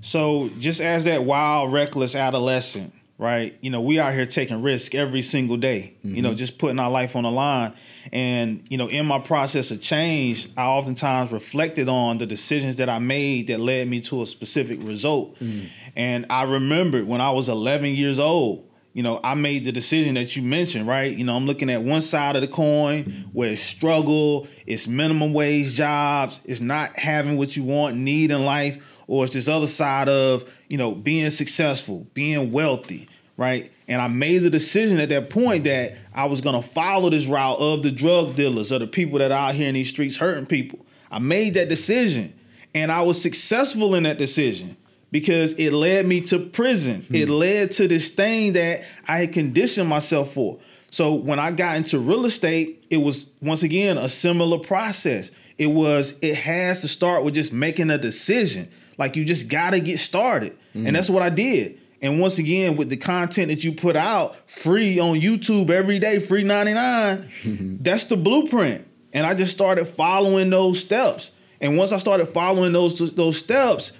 So, 0.00 0.50
just 0.58 0.80
as 0.80 1.04
that 1.04 1.24
wild, 1.24 1.72
reckless 1.72 2.14
adolescent, 2.14 2.92
right? 3.18 3.56
You 3.60 3.70
know, 3.70 3.80
we 3.80 3.98
out 3.98 4.12
here 4.12 4.26
taking 4.26 4.62
risk 4.62 4.94
every 4.94 5.22
single 5.22 5.56
day, 5.56 5.94
mm-hmm. 5.98 6.16
you 6.16 6.22
know, 6.22 6.30
mm-hmm. 6.30 6.36
just 6.36 6.58
putting 6.58 6.78
our 6.78 6.90
life 6.90 7.16
on 7.16 7.22
the 7.22 7.30
line. 7.30 7.74
And, 8.12 8.66
you 8.68 8.76
know, 8.76 8.88
in 8.88 9.06
my 9.06 9.18
process 9.18 9.70
of 9.70 9.80
change, 9.80 10.48
I 10.56 10.66
oftentimes 10.66 11.32
reflected 11.32 11.88
on 11.88 12.18
the 12.18 12.26
decisions 12.26 12.76
that 12.76 12.88
I 12.88 12.98
made 12.98 13.46
that 13.46 13.58
led 13.58 13.88
me 13.88 14.00
to 14.02 14.22
a 14.22 14.26
specific 14.26 14.82
result. 14.82 15.38
Mm. 15.38 15.68
And 15.96 16.26
I 16.28 16.42
remembered 16.42 17.06
when 17.06 17.20
I 17.20 17.30
was 17.30 17.48
11 17.48 17.94
years 17.94 18.18
old, 18.18 18.68
you 18.96 19.02
know, 19.02 19.20
I 19.22 19.34
made 19.34 19.64
the 19.64 19.72
decision 19.72 20.14
that 20.14 20.36
you 20.36 20.42
mentioned, 20.42 20.88
right? 20.88 21.14
You 21.14 21.22
know, 21.22 21.36
I'm 21.36 21.44
looking 21.44 21.68
at 21.68 21.82
one 21.82 22.00
side 22.00 22.34
of 22.34 22.40
the 22.40 22.48
coin 22.48 23.28
where 23.34 23.50
it's 23.50 23.60
struggle, 23.60 24.48
it's 24.64 24.88
minimum 24.88 25.34
wage 25.34 25.74
jobs, 25.74 26.40
it's 26.46 26.62
not 26.62 26.98
having 26.98 27.36
what 27.36 27.58
you 27.58 27.62
want, 27.62 27.98
need 27.98 28.30
in 28.30 28.46
life, 28.46 28.82
or 29.06 29.24
it's 29.24 29.34
this 29.34 29.48
other 29.48 29.66
side 29.66 30.08
of, 30.08 30.50
you 30.68 30.78
know, 30.78 30.94
being 30.94 31.28
successful, 31.28 32.06
being 32.14 32.50
wealthy, 32.52 33.06
right? 33.36 33.70
And 33.86 34.00
I 34.00 34.08
made 34.08 34.38
the 34.38 34.48
decision 34.48 34.98
at 34.98 35.10
that 35.10 35.28
point 35.28 35.64
that 35.64 35.98
I 36.14 36.24
was 36.24 36.40
gonna 36.40 36.62
follow 36.62 37.10
this 37.10 37.26
route 37.26 37.58
of 37.58 37.82
the 37.82 37.90
drug 37.90 38.34
dealers 38.34 38.72
or 38.72 38.78
the 38.78 38.86
people 38.86 39.18
that 39.18 39.30
are 39.30 39.50
out 39.50 39.56
here 39.56 39.68
in 39.68 39.74
these 39.74 39.90
streets 39.90 40.16
hurting 40.16 40.46
people. 40.46 40.86
I 41.10 41.18
made 41.18 41.52
that 41.52 41.68
decision 41.68 42.32
and 42.74 42.90
I 42.90 43.02
was 43.02 43.20
successful 43.20 43.94
in 43.94 44.04
that 44.04 44.16
decision 44.16 44.78
because 45.16 45.54
it 45.54 45.72
led 45.72 46.04
me 46.04 46.20
to 46.20 46.38
prison. 46.38 47.00
Hmm. 47.08 47.14
It 47.14 47.30
led 47.30 47.70
to 47.70 47.88
this 47.88 48.10
thing 48.10 48.52
that 48.52 48.84
I 49.08 49.20
had 49.20 49.32
conditioned 49.32 49.88
myself 49.88 50.34
for. 50.34 50.58
So 50.90 51.14
when 51.14 51.38
I 51.38 51.52
got 51.52 51.76
into 51.76 51.98
real 51.98 52.26
estate, 52.26 52.84
it 52.90 52.98
was 52.98 53.30
once 53.40 53.62
again 53.62 53.96
a 53.96 54.10
similar 54.10 54.58
process. 54.58 55.30
It 55.56 55.68
was 55.68 56.16
it 56.20 56.34
has 56.34 56.82
to 56.82 56.88
start 56.88 57.24
with 57.24 57.32
just 57.32 57.50
making 57.50 57.88
a 57.88 57.96
decision. 57.96 58.68
Like 58.98 59.16
you 59.16 59.24
just 59.24 59.48
got 59.48 59.70
to 59.70 59.80
get 59.80 60.00
started. 60.00 60.54
Hmm. 60.74 60.86
And 60.86 60.96
that's 60.96 61.08
what 61.08 61.22
I 61.22 61.30
did. 61.30 61.80
And 62.02 62.20
once 62.20 62.36
again, 62.36 62.76
with 62.76 62.90
the 62.90 62.98
content 62.98 63.48
that 63.48 63.64
you 63.64 63.72
put 63.72 63.96
out 63.96 64.36
free 64.50 64.98
on 64.98 65.18
YouTube 65.18 65.70
every 65.70 65.98
day, 65.98 66.18
free 66.18 66.42
99, 66.42 67.78
that's 67.80 68.04
the 68.04 68.18
blueprint. 68.18 68.86
And 69.14 69.24
I 69.24 69.32
just 69.32 69.52
started 69.52 69.86
following 69.86 70.50
those 70.50 70.78
steps. 70.78 71.30
And 71.58 71.78
once 71.78 71.92
I 71.92 71.96
started 71.96 72.26
following 72.26 72.74
those 72.74 73.14
those 73.14 73.38
steps, 73.38 73.92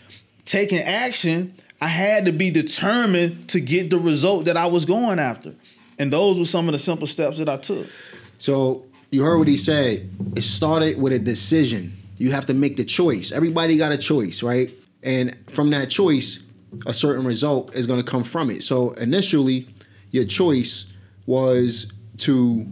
taking 0.46 0.78
action, 0.78 1.54
I 1.80 1.88
had 1.88 2.24
to 2.24 2.32
be 2.32 2.50
determined 2.50 3.48
to 3.50 3.60
get 3.60 3.90
the 3.90 3.98
result 3.98 4.46
that 4.46 4.56
I 4.56 4.66
was 4.66 4.86
going 4.86 5.18
after. 5.18 5.54
And 5.98 6.12
those 6.12 6.38
were 6.38 6.46
some 6.46 6.68
of 6.68 6.72
the 6.72 6.78
simple 6.78 7.06
steps 7.06 7.38
that 7.38 7.48
I 7.48 7.58
took. 7.58 7.86
So 8.38 8.86
you 9.10 9.22
heard 9.22 9.38
what 9.38 9.48
he 9.48 9.56
said. 9.56 10.08
It 10.36 10.42
started 10.42 11.00
with 11.00 11.12
a 11.12 11.18
decision. 11.18 11.96
You 12.16 12.32
have 12.32 12.46
to 12.46 12.54
make 12.54 12.76
the 12.76 12.84
choice. 12.84 13.32
Everybody 13.32 13.76
got 13.76 13.92
a 13.92 13.98
choice, 13.98 14.42
right? 14.42 14.72
And 15.02 15.36
from 15.50 15.70
that 15.70 15.90
choice, 15.90 16.42
a 16.86 16.94
certain 16.94 17.26
result 17.26 17.74
is 17.74 17.86
going 17.86 18.02
to 18.02 18.10
come 18.10 18.24
from 18.24 18.50
it. 18.50 18.62
So 18.62 18.92
initially, 18.92 19.68
your 20.10 20.24
choice 20.24 20.92
was 21.26 21.92
to 22.18 22.66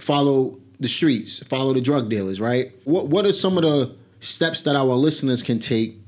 follow 0.00 0.58
the 0.80 0.88
streets, 0.88 1.42
follow 1.44 1.72
the 1.72 1.80
drug 1.80 2.08
dealers, 2.08 2.40
right? 2.40 2.72
What 2.84 3.08
what 3.08 3.24
are 3.24 3.32
some 3.32 3.56
of 3.56 3.62
the 3.64 3.94
steps 4.20 4.62
that 4.62 4.76
our 4.76 4.84
listeners 4.84 5.42
can 5.42 5.58
take 5.58 5.98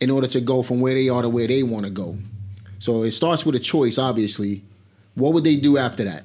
in 0.00 0.10
order 0.10 0.26
to 0.28 0.40
go 0.40 0.62
from 0.62 0.80
where 0.80 0.94
they 0.94 1.08
are 1.08 1.22
to 1.22 1.28
where 1.28 1.46
they 1.46 1.62
want 1.62 1.84
to 1.86 1.90
go. 1.90 2.16
So 2.78 3.02
it 3.02 3.10
starts 3.10 3.44
with 3.44 3.54
a 3.54 3.58
choice, 3.58 3.98
obviously. 3.98 4.62
What 5.14 5.32
would 5.32 5.44
they 5.44 5.56
do 5.56 5.78
after 5.78 6.04
that? 6.04 6.24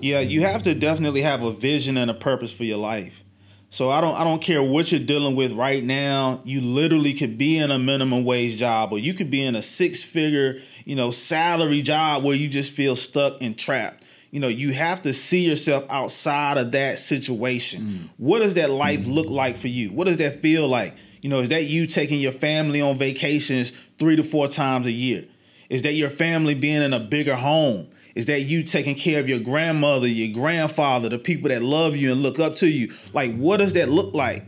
Yeah, 0.00 0.20
you 0.20 0.42
have 0.42 0.62
to 0.62 0.74
definitely 0.74 1.22
have 1.22 1.42
a 1.42 1.52
vision 1.52 1.96
and 1.96 2.10
a 2.10 2.14
purpose 2.14 2.52
for 2.52 2.64
your 2.64 2.78
life. 2.78 3.24
So 3.70 3.88
I 3.88 4.00
don't 4.00 4.16
I 4.16 4.24
don't 4.24 4.42
care 4.42 4.62
what 4.62 4.90
you're 4.90 5.00
dealing 5.00 5.36
with 5.36 5.52
right 5.52 5.82
now. 5.82 6.40
You 6.44 6.60
literally 6.60 7.14
could 7.14 7.38
be 7.38 7.56
in 7.56 7.70
a 7.70 7.78
minimum 7.78 8.24
wage 8.24 8.56
job 8.56 8.92
or 8.92 8.98
you 8.98 9.14
could 9.14 9.30
be 9.30 9.44
in 9.44 9.54
a 9.54 9.62
six-figure, 9.62 10.60
you 10.84 10.96
know, 10.96 11.12
salary 11.12 11.80
job 11.80 12.24
where 12.24 12.34
you 12.34 12.48
just 12.48 12.72
feel 12.72 12.96
stuck 12.96 13.36
and 13.40 13.56
trapped. 13.56 14.02
You 14.32 14.40
know, 14.40 14.48
you 14.48 14.72
have 14.72 15.02
to 15.02 15.12
see 15.12 15.46
yourself 15.46 15.84
outside 15.88 16.58
of 16.58 16.72
that 16.72 16.98
situation. 16.98 17.82
Mm. 17.82 18.10
What 18.16 18.40
does 18.40 18.54
that 18.54 18.70
life 18.70 19.06
mm. 19.06 19.14
look 19.14 19.28
like 19.28 19.56
for 19.56 19.68
you? 19.68 19.92
What 19.92 20.06
does 20.06 20.16
that 20.18 20.40
feel 20.40 20.66
like? 20.66 20.94
You 21.20 21.28
know, 21.28 21.40
is 21.40 21.50
that 21.50 21.64
you 21.64 21.86
taking 21.86 22.20
your 22.20 22.32
family 22.32 22.80
on 22.80 22.96
vacations 22.96 23.72
three 23.98 24.16
to 24.16 24.22
four 24.22 24.48
times 24.48 24.86
a 24.86 24.92
year? 24.92 25.26
Is 25.68 25.82
that 25.82 25.92
your 25.92 26.08
family 26.08 26.54
being 26.54 26.82
in 26.82 26.92
a 26.92 27.00
bigger 27.00 27.36
home? 27.36 27.88
Is 28.14 28.26
that 28.26 28.40
you 28.42 28.62
taking 28.62 28.96
care 28.96 29.20
of 29.20 29.28
your 29.28 29.38
grandmother, 29.38 30.08
your 30.08 30.34
grandfather, 30.34 31.08
the 31.08 31.18
people 31.18 31.48
that 31.50 31.62
love 31.62 31.94
you 31.94 32.10
and 32.10 32.22
look 32.22 32.38
up 32.38 32.56
to 32.56 32.68
you? 32.68 32.92
Like, 33.12 33.36
what 33.36 33.58
does 33.58 33.74
that 33.74 33.88
look 33.88 34.14
like? 34.14 34.44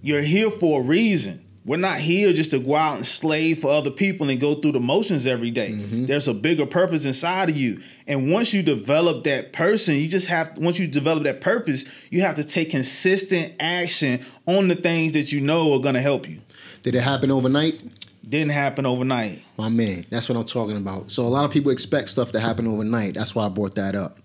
You're 0.00 0.22
here 0.22 0.50
for 0.50 0.80
a 0.80 0.84
reason. 0.84 1.43
We're 1.66 1.78
not 1.78 1.98
here 1.98 2.32
just 2.34 2.50
to 2.50 2.58
go 2.58 2.76
out 2.76 2.96
and 2.96 3.06
slave 3.06 3.60
for 3.60 3.70
other 3.70 3.90
people 3.90 4.28
and 4.28 4.38
go 4.38 4.54
through 4.54 4.72
the 4.72 4.80
motions 4.80 5.26
every 5.26 5.50
day. 5.50 5.70
Mm-hmm. 5.70 6.04
There's 6.04 6.28
a 6.28 6.34
bigger 6.34 6.66
purpose 6.66 7.06
inside 7.06 7.48
of 7.48 7.56
you. 7.56 7.80
And 8.06 8.30
once 8.30 8.52
you 8.52 8.62
develop 8.62 9.24
that 9.24 9.54
person, 9.54 9.94
you 9.94 10.06
just 10.06 10.28
have 10.28 10.58
once 10.58 10.78
you 10.78 10.86
develop 10.86 11.24
that 11.24 11.40
purpose, 11.40 11.86
you 12.10 12.20
have 12.20 12.34
to 12.34 12.44
take 12.44 12.70
consistent 12.70 13.54
action 13.60 14.22
on 14.46 14.68
the 14.68 14.74
things 14.74 15.12
that 15.12 15.32
you 15.32 15.40
know 15.40 15.72
are 15.72 15.80
going 15.80 15.94
to 15.94 16.02
help 16.02 16.28
you. 16.28 16.42
Did 16.82 16.94
it 16.96 17.00
happen 17.00 17.30
overnight? 17.30 17.82
Didn't 18.28 18.52
happen 18.52 18.84
overnight. 18.84 19.42
My 19.56 19.70
man, 19.70 20.04
that's 20.10 20.28
what 20.28 20.36
I'm 20.36 20.44
talking 20.44 20.76
about. 20.76 21.10
So 21.10 21.22
a 21.22 21.28
lot 21.28 21.46
of 21.46 21.50
people 21.50 21.70
expect 21.70 22.10
stuff 22.10 22.30
to 22.32 22.40
happen 22.40 22.66
overnight. 22.66 23.14
That's 23.14 23.34
why 23.34 23.46
I 23.46 23.48
brought 23.48 23.74
that 23.76 23.94
up. 23.94 24.18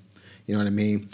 You 0.46 0.56
know 0.56 0.60
what 0.60 0.68
I 0.68 0.72
mean? 0.72 1.08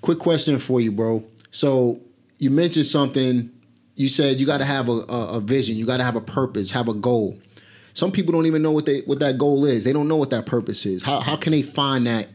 Quick 0.00 0.18
question 0.18 0.58
for 0.58 0.80
you, 0.80 0.90
bro. 0.90 1.24
So 1.52 2.00
you 2.38 2.50
mentioned 2.50 2.86
something 2.86 3.50
you 3.98 4.08
said 4.08 4.38
you 4.38 4.46
got 4.46 4.58
to 4.58 4.64
have 4.64 4.88
a, 4.88 4.92
a, 5.08 5.36
a 5.36 5.40
vision, 5.40 5.76
you 5.76 5.84
got 5.84 5.96
to 5.96 6.04
have 6.04 6.16
a 6.16 6.20
purpose, 6.20 6.70
have 6.70 6.88
a 6.88 6.94
goal. 6.94 7.36
Some 7.94 8.12
people 8.12 8.32
don't 8.32 8.46
even 8.46 8.62
know 8.62 8.70
what 8.70 8.86
they 8.86 9.00
what 9.00 9.18
that 9.18 9.38
goal 9.38 9.64
is. 9.64 9.82
They 9.82 9.92
don't 9.92 10.06
know 10.06 10.16
what 10.16 10.30
that 10.30 10.46
purpose 10.46 10.86
is. 10.86 11.02
How 11.02 11.18
how 11.18 11.36
can 11.36 11.50
they 11.50 11.62
find 11.62 12.06
that 12.06 12.28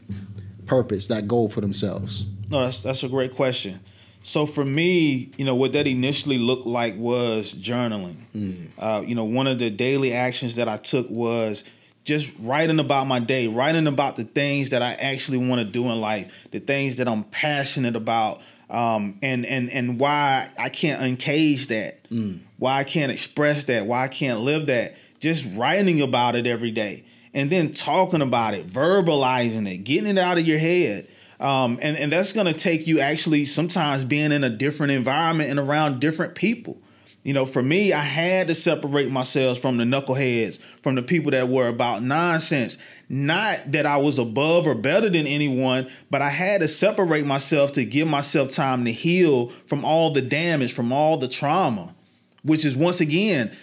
purpose, 0.66 1.08
that 1.08 1.26
goal 1.26 1.48
for 1.48 1.62
themselves? 1.62 2.26
No, 2.50 2.62
that's 2.62 2.82
that's 2.82 3.02
a 3.02 3.08
great 3.08 3.34
question. 3.34 3.80
So 4.22 4.44
for 4.46 4.64
me, 4.64 5.30
you 5.38 5.44
know, 5.44 5.54
what 5.54 5.72
that 5.72 5.86
initially 5.86 6.38
looked 6.38 6.66
like 6.66 6.96
was 6.96 7.54
journaling. 7.54 8.16
Mm. 8.34 8.70
Uh, 8.78 9.02
you 9.06 9.14
know, 9.14 9.24
one 9.24 9.46
of 9.46 9.58
the 9.58 9.70
daily 9.70 10.12
actions 10.12 10.56
that 10.56 10.68
I 10.68 10.76
took 10.76 11.08
was 11.08 11.64
just 12.04 12.32
writing 12.38 12.78
about 12.78 13.06
my 13.06 13.18
day, 13.18 13.48
writing 13.48 13.86
about 13.86 14.16
the 14.16 14.24
things 14.24 14.70
that 14.70 14.82
I 14.82 14.92
actually 14.94 15.38
want 15.38 15.60
to 15.60 15.64
do 15.64 15.90
in 15.90 16.00
life, 16.00 16.30
the 16.50 16.58
things 16.58 16.98
that 16.98 17.08
I'm 17.08 17.24
passionate 17.24 17.96
about, 17.96 18.42
um, 18.74 19.18
and 19.22 19.46
and 19.46 19.70
and 19.70 20.00
why 20.00 20.50
I 20.58 20.68
can't 20.68 21.00
uncage 21.00 21.68
that, 21.68 22.08
mm. 22.10 22.40
why 22.58 22.80
I 22.80 22.84
can't 22.84 23.12
express 23.12 23.64
that, 23.64 23.86
why 23.86 24.02
I 24.02 24.08
can't 24.08 24.40
live 24.40 24.66
that. 24.66 24.96
Just 25.20 25.46
writing 25.54 26.02
about 26.02 26.34
it 26.34 26.46
every 26.46 26.72
day, 26.72 27.04
and 27.32 27.50
then 27.50 27.72
talking 27.72 28.20
about 28.20 28.52
it, 28.52 28.66
verbalizing 28.66 29.72
it, 29.72 29.78
getting 29.78 30.08
it 30.08 30.18
out 30.18 30.38
of 30.38 30.46
your 30.46 30.58
head. 30.58 31.08
Um, 31.40 31.78
and, 31.82 31.96
and 31.96 32.12
that's 32.12 32.32
going 32.32 32.46
to 32.46 32.52
take 32.52 32.86
you 32.86 33.00
actually 33.00 33.44
sometimes 33.44 34.04
being 34.04 34.32
in 34.32 34.44
a 34.44 34.50
different 34.50 34.92
environment 34.92 35.50
and 35.50 35.58
around 35.58 36.00
different 36.00 36.34
people. 36.34 36.78
You 37.24 37.32
know, 37.32 37.46
for 37.46 37.62
me, 37.62 37.94
I 37.94 38.02
had 38.02 38.48
to 38.48 38.54
separate 38.54 39.10
myself 39.10 39.58
from 39.58 39.78
the 39.78 39.84
knuckleheads, 39.84 40.60
from 40.82 40.94
the 40.94 41.02
people 41.02 41.30
that 41.30 41.48
were 41.48 41.68
about 41.68 42.02
nonsense. 42.02 42.76
Not 43.08 43.72
that 43.72 43.86
I 43.86 43.96
was 43.96 44.18
above 44.18 44.66
or 44.66 44.74
better 44.74 45.08
than 45.08 45.26
anyone, 45.26 45.88
but 46.10 46.20
I 46.20 46.28
had 46.28 46.60
to 46.60 46.68
separate 46.68 47.24
myself 47.24 47.72
to 47.72 47.84
give 47.86 48.06
myself 48.06 48.50
time 48.50 48.84
to 48.84 48.92
heal 48.92 49.48
from 49.66 49.86
all 49.86 50.10
the 50.10 50.20
damage, 50.20 50.74
from 50.74 50.92
all 50.92 51.16
the 51.16 51.26
trauma, 51.26 51.94
which 52.42 52.62
is 52.62 52.76
once 52.76 53.00
again, 53.00 53.56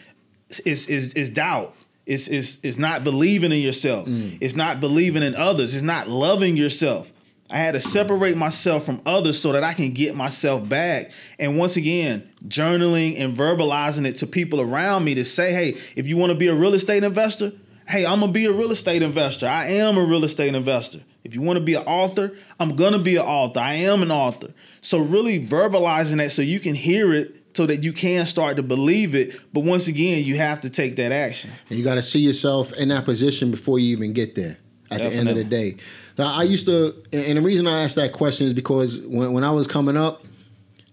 is 0.65 0.87
is 0.87 1.13
is 1.13 1.29
doubt. 1.29 1.75
It's, 2.07 2.27
it's, 2.27 2.57
it's 2.63 2.77
not 2.77 3.03
believing 3.03 3.51
in 3.51 3.59
yourself. 3.59 4.07
Mm. 4.07 4.39
It's 4.41 4.55
not 4.55 4.81
believing 4.81 5.21
in 5.21 5.35
others. 5.35 5.75
It's 5.75 5.83
not 5.83 6.09
loving 6.09 6.57
yourself. 6.57 7.11
I 7.51 7.57
had 7.57 7.73
to 7.73 7.81
separate 7.81 8.37
myself 8.37 8.85
from 8.85 9.01
others 9.05 9.39
so 9.39 9.51
that 9.51 9.63
I 9.63 9.73
can 9.73 9.91
get 9.91 10.15
myself 10.15 10.67
back. 10.67 11.11
And 11.37 11.57
once 11.57 11.75
again, 11.75 12.31
journaling 12.47 13.19
and 13.19 13.35
verbalizing 13.35 14.07
it 14.07 14.15
to 14.17 14.27
people 14.27 14.61
around 14.61 15.03
me 15.03 15.15
to 15.15 15.25
say, 15.25 15.51
hey, 15.51 15.77
if 15.95 16.07
you 16.07 16.15
want 16.15 16.31
to 16.31 16.35
be 16.35 16.47
a 16.47 16.55
real 16.55 16.73
estate 16.73 17.03
investor, 17.03 17.51
hey, 17.87 18.05
I'm 18.05 18.21
gonna 18.21 18.31
be 18.31 18.45
a 18.45 18.53
real 18.53 18.71
estate 18.71 19.01
investor. 19.01 19.47
I 19.47 19.67
am 19.67 19.97
a 19.97 20.03
real 20.03 20.23
estate 20.23 20.55
investor. 20.55 21.01
If 21.23 21.35
you 21.35 21.41
want 21.41 21.57
to 21.57 21.63
be 21.63 21.73
an 21.73 21.83
author, 21.83 22.33
I'm 22.59 22.75
gonna 22.75 22.99
be 22.99 23.17
an 23.17 23.25
author. 23.25 23.59
I 23.59 23.73
am 23.73 24.01
an 24.01 24.11
author. 24.11 24.53
So 24.79 24.99
really 24.99 25.43
verbalizing 25.43 26.17
that 26.17 26.31
so 26.31 26.41
you 26.41 26.59
can 26.59 26.73
hear 26.73 27.13
it 27.13 27.35
so 27.53 27.65
that 27.65 27.83
you 27.83 27.91
can 27.91 28.25
start 28.25 28.55
to 28.55 28.63
believe 28.63 29.13
it. 29.13 29.39
But 29.53 29.65
once 29.65 29.87
again, 29.87 30.23
you 30.23 30.37
have 30.37 30.61
to 30.61 30.69
take 30.69 30.95
that 30.95 31.11
action. 31.11 31.51
And 31.69 31.77
you 31.77 31.83
got 31.83 31.95
to 31.95 32.01
see 32.01 32.19
yourself 32.19 32.71
in 32.73 32.87
that 32.89 33.03
position 33.03 33.51
before 33.51 33.77
you 33.77 33.95
even 33.95 34.13
get 34.13 34.35
there 34.35 34.57
at 34.89 34.99
Definitely. 34.99 35.09
the 35.09 35.19
end 35.19 35.29
of 35.29 35.35
the 35.35 35.43
day. 35.43 35.77
I 36.27 36.43
used 36.43 36.65
to, 36.67 36.93
and 37.13 37.37
the 37.37 37.41
reason 37.41 37.67
I 37.67 37.83
asked 37.83 37.95
that 37.95 38.11
question 38.13 38.47
is 38.47 38.53
because 38.53 38.99
when, 39.07 39.33
when 39.33 39.43
I 39.43 39.51
was 39.51 39.67
coming 39.67 39.97
up, 39.97 40.23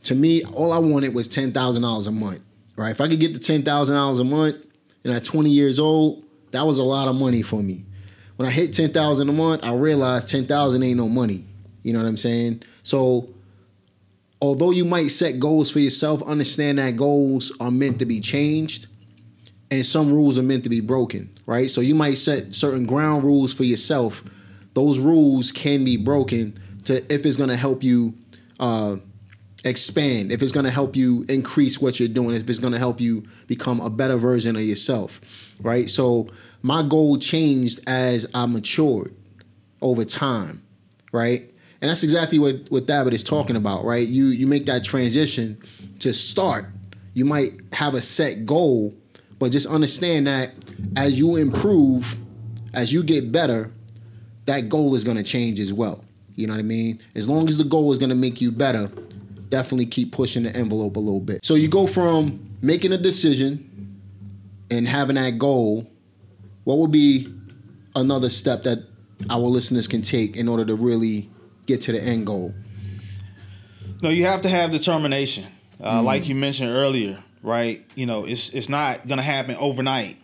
to 0.04 0.14
me, 0.14 0.44
all 0.44 0.72
I 0.72 0.78
wanted 0.78 1.14
was 1.14 1.28
ten 1.28 1.52
thousand 1.52 1.82
dollars 1.82 2.06
a 2.06 2.12
month. 2.12 2.40
Right? 2.76 2.90
If 2.90 3.00
I 3.00 3.08
could 3.08 3.20
get 3.20 3.34
to 3.34 3.40
ten 3.40 3.62
thousand 3.62 3.96
dollars 3.96 4.20
a 4.20 4.24
month, 4.24 4.64
and 5.04 5.12
at 5.12 5.24
twenty 5.24 5.50
years 5.50 5.78
old, 5.78 6.24
that 6.52 6.64
was 6.64 6.78
a 6.78 6.82
lot 6.84 7.08
of 7.08 7.16
money 7.16 7.42
for 7.42 7.62
me. 7.62 7.84
When 8.36 8.46
I 8.48 8.50
hit 8.52 8.72
ten 8.72 8.92
thousand 8.92 9.28
a 9.28 9.32
month, 9.32 9.64
I 9.64 9.74
realized 9.74 10.28
ten 10.28 10.46
thousand 10.46 10.82
ain't 10.84 10.96
no 10.96 11.08
money. 11.08 11.44
You 11.82 11.92
know 11.92 12.00
what 12.00 12.08
I'm 12.08 12.16
saying? 12.16 12.62
So, 12.84 13.28
although 14.40 14.70
you 14.70 14.84
might 14.84 15.08
set 15.08 15.38
goals 15.40 15.70
for 15.70 15.80
yourself, 15.80 16.22
understand 16.22 16.78
that 16.78 16.96
goals 16.96 17.52
are 17.60 17.70
meant 17.70 17.98
to 17.98 18.06
be 18.06 18.20
changed. 18.20 18.86
and 19.70 19.84
some 19.84 20.12
rules 20.12 20.38
are 20.38 20.42
meant 20.42 20.64
to 20.64 20.70
be 20.70 20.80
broken, 20.80 21.28
right? 21.46 21.70
So 21.70 21.80
you 21.80 21.94
might 21.94 22.18
set 22.18 22.54
certain 22.54 22.86
ground 22.86 23.24
rules 23.24 23.52
for 23.52 23.64
yourself. 23.64 24.22
Those 24.78 25.00
rules 25.00 25.50
can 25.50 25.84
be 25.84 25.96
broken 25.96 26.56
to 26.84 27.02
if 27.12 27.26
it's 27.26 27.36
going 27.36 27.48
to 27.48 27.56
help 27.56 27.82
you 27.82 28.14
uh, 28.60 28.98
expand, 29.64 30.30
if 30.30 30.40
it's 30.40 30.52
going 30.52 30.66
to 30.66 30.70
help 30.70 30.94
you 30.94 31.24
increase 31.28 31.80
what 31.80 31.98
you're 31.98 32.08
doing, 32.08 32.36
if 32.36 32.48
it's 32.48 32.60
going 32.60 32.74
to 32.74 32.78
help 32.78 33.00
you 33.00 33.26
become 33.48 33.80
a 33.80 33.90
better 33.90 34.16
version 34.16 34.54
of 34.54 34.62
yourself, 34.62 35.20
right? 35.62 35.90
So 35.90 36.28
my 36.62 36.84
goal 36.84 37.18
changed 37.18 37.80
as 37.88 38.24
I 38.34 38.46
matured 38.46 39.12
over 39.82 40.04
time, 40.04 40.62
right? 41.10 41.52
And 41.82 41.90
that's 41.90 42.04
exactly 42.04 42.38
what 42.38 42.70
what 42.70 42.86
Thabit 42.86 43.12
is 43.12 43.24
talking 43.24 43.56
about, 43.56 43.84
right? 43.84 44.06
You 44.06 44.26
you 44.26 44.46
make 44.46 44.66
that 44.66 44.84
transition 44.84 45.60
to 45.98 46.14
start. 46.14 46.66
You 47.14 47.24
might 47.24 47.54
have 47.72 47.94
a 47.94 48.00
set 48.00 48.46
goal, 48.46 48.94
but 49.40 49.50
just 49.50 49.66
understand 49.66 50.28
that 50.28 50.52
as 50.96 51.18
you 51.18 51.34
improve, 51.34 52.14
as 52.74 52.92
you 52.92 53.02
get 53.02 53.32
better, 53.32 53.72
that 54.48 54.70
goal 54.70 54.94
is 54.94 55.04
going 55.04 55.18
to 55.18 55.22
change 55.22 55.60
as 55.60 55.74
well. 55.74 56.02
You 56.34 56.46
know 56.46 56.54
what 56.54 56.60
I 56.60 56.62
mean? 56.62 57.00
As 57.14 57.28
long 57.28 57.48
as 57.48 57.58
the 57.58 57.64
goal 57.64 57.92
is 57.92 57.98
going 57.98 58.08
to 58.08 58.16
make 58.16 58.40
you 58.40 58.50
better, 58.50 58.90
definitely 59.50 59.84
keep 59.86 60.10
pushing 60.10 60.42
the 60.42 60.56
envelope 60.56 60.96
a 60.96 61.00
little 61.00 61.20
bit. 61.20 61.44
So 61.44 61.54
you 61.54 61.68
go 61.68 61.86
from 61.86 62.56
making 62.62 62.92
a 62.92 62.98
decision 62.98 64.00
and 64.70 64.88
having 64.88 65.16
that 65.16 65.38
goal. 65.38 65.86
What 66.64 66.78
would 66.78 66.90
be 66.90 67.32
another 67.94 68.30
step 68.30 68.62
that 68.62 68.78
our 69.28 69.38
listeners 69.40 69.86
can 69.86 70.00
take 70.00 70.36
in 70.36 70.48
order 70.48 70.64
to 70.64 70.76
really 70.76 71.28
get 71.66 71.82
to 71.82 71.92
the 71.92 72.00
end 72.00 72.26
goal? 72.26 72.54
No, 74.02 74.08
you 74.08 74.24
have 74.24 74.42
to 74.42 74.48
have 74.48 74.70
determination. 74.70 75.44
Uh, 75.78 76.00
mm 76.00 76.04
Like 76.04 76.26
you 76.26 76.34
mentioned 76.34 76.70
earlier, 76.70 77.22
right? 77.42 77.84
You 77.94 78.06
know, 78.06 78.24
it's 78.24 78.48
it's 78.50 78.68
not 78.68 79.06
gonna 79.06 79.22
happen 79.22 79.56
overnight. 79.56 80.18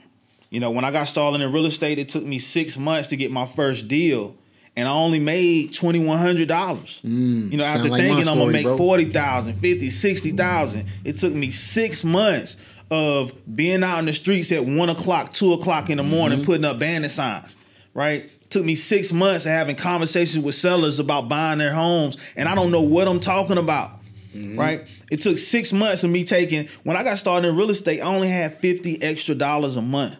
You 0.54 0.60
know, 0.60 0.70
when 0.70 0.84
I 0.84 0.92
got 0.92 1.08
started 1.08 1.40
in 1.40 1.52
real 1.52 1.66
estate, 1.66 1.98
it 1.98 2.08
took 2.08 2.22
me 2.22 2.38
six 2.38 2.78
months 2.78 3.08
to 3.08 3.16
get 3.16 3.32
my 3.32 3.44
first 3.44 3.88
deal, 3.88 4.36
and 4.76 4.86
I 4.86 4.92
only 4.92 5.18
made 5.18 5.74
twenty 5.74 5.98
one 5.98 6.18
hundred 6.18 6.46
dollars. 6.46 7.00
Mm, 7.04 7.50
you 7.50 7.58
know, 7.58 7.64
after 7.64 7.88
like 7.88 8.00
thinking 8.00 8.22
story, 8.22 8.36
I'm 8.36 8.38
gonna 8.38 8.52
make 8.52 8.66
bro. 8.66 8.76
40,000, 8.76 9.54
50, 9.54 9.90
60,000, 9.90 10.86
it 11.02 11.18
took 11.18 11.32
me 11.32 11.50
six 11.50 12.04
months 12.04 12.56
of 12.88 13.32
being 13.56 13.82
out 13.82 13.98
in 13.98 14.04
the 14.04 14.12
streets 14.12 14.52
at 14.52 14.64
one 14.64 14.90
o'clock, 14.90 15.32
two 15.32 15.54
o'clock 15.54 15.90
in 15.90 15.96
the 15.96 16.04
morning, 16.04 16.38
mm-hmm. 16.38 16.46
putting 16.46 16.64
up 16.64 16.78
banner 16.78 17.08
signs. 17.08 17.56
Right? 17.92 18.30
took 18.48 18.64
me 18.64 18.76
six 18.76 19.12
months 19.12 19.46
of 19.46 19.50
having 19.50 19.74
conversations 19.74 20.44
with 20.44 20.54
sellers 20.54 21.00
about 21.00 21.28
buying 21.28 21.58
their 21.58 21.74
homes, 21.74 22.16
and 22.36 22.48
I 22.48 22.54
don't 22.54 22.70
know 22.70 22.82
what 22.82 23.08
I'm 23.08 23.18
talking 23.18 23.58
about. 23.58 23.90
Mm-hmm. 24.32 24.58
Right? 24.58 24.86
It 25.10 25.16
took 25.16 25.38
six 25.38 25.72
months 25.72 26.04
of 26.04 26.10
me 26.10 26.22
taking 26.22 26.68
when 26.84 26.96
I 26.96 27.02
got 27.02 27.18
started 27.18 27.48
in 27.48 27.56
real 27.56 27.70
estate, 27.70 28.00
I 28.00 28.04
only 28.04 28.28
had 28.28 28.54
50 28.54 29.02
extra 29.02 29.34
dollars 29.34 29.76
a 29.76 29.82
month. 29.82 30.16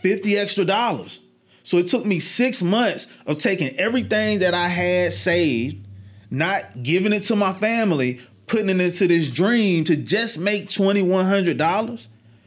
50 0.00 0.36
extra 0.36 0.64
dollars. 0.64 1.20
So 1.62 1.76
it 1.76 1.88
took 1.88 2.06
me 2.06 2.18
six 2.18 2.62
months 2.62 3.08
of 3.26 3.38
taking 3.38 3.76
everything 3.76 4.38
that 4.38 4.54
I 4.54 4.68
had 4.68 5.12
saved, 5.12 5.86
not 6.30 6.82
giving 6.82 7.12
it 7.12 7.20
to 7.24 7.36
my 7.36 7.52
family, 7.52 8.20
putting 8.46 8.70
it 8.70 8.80
into 8.80 9.06
this 9.06 9.30
dream 9.30 9.84
to 9.84 9.96
just 9.96 10.38
make 10.38 10.68
$2,100. 10.68 12.06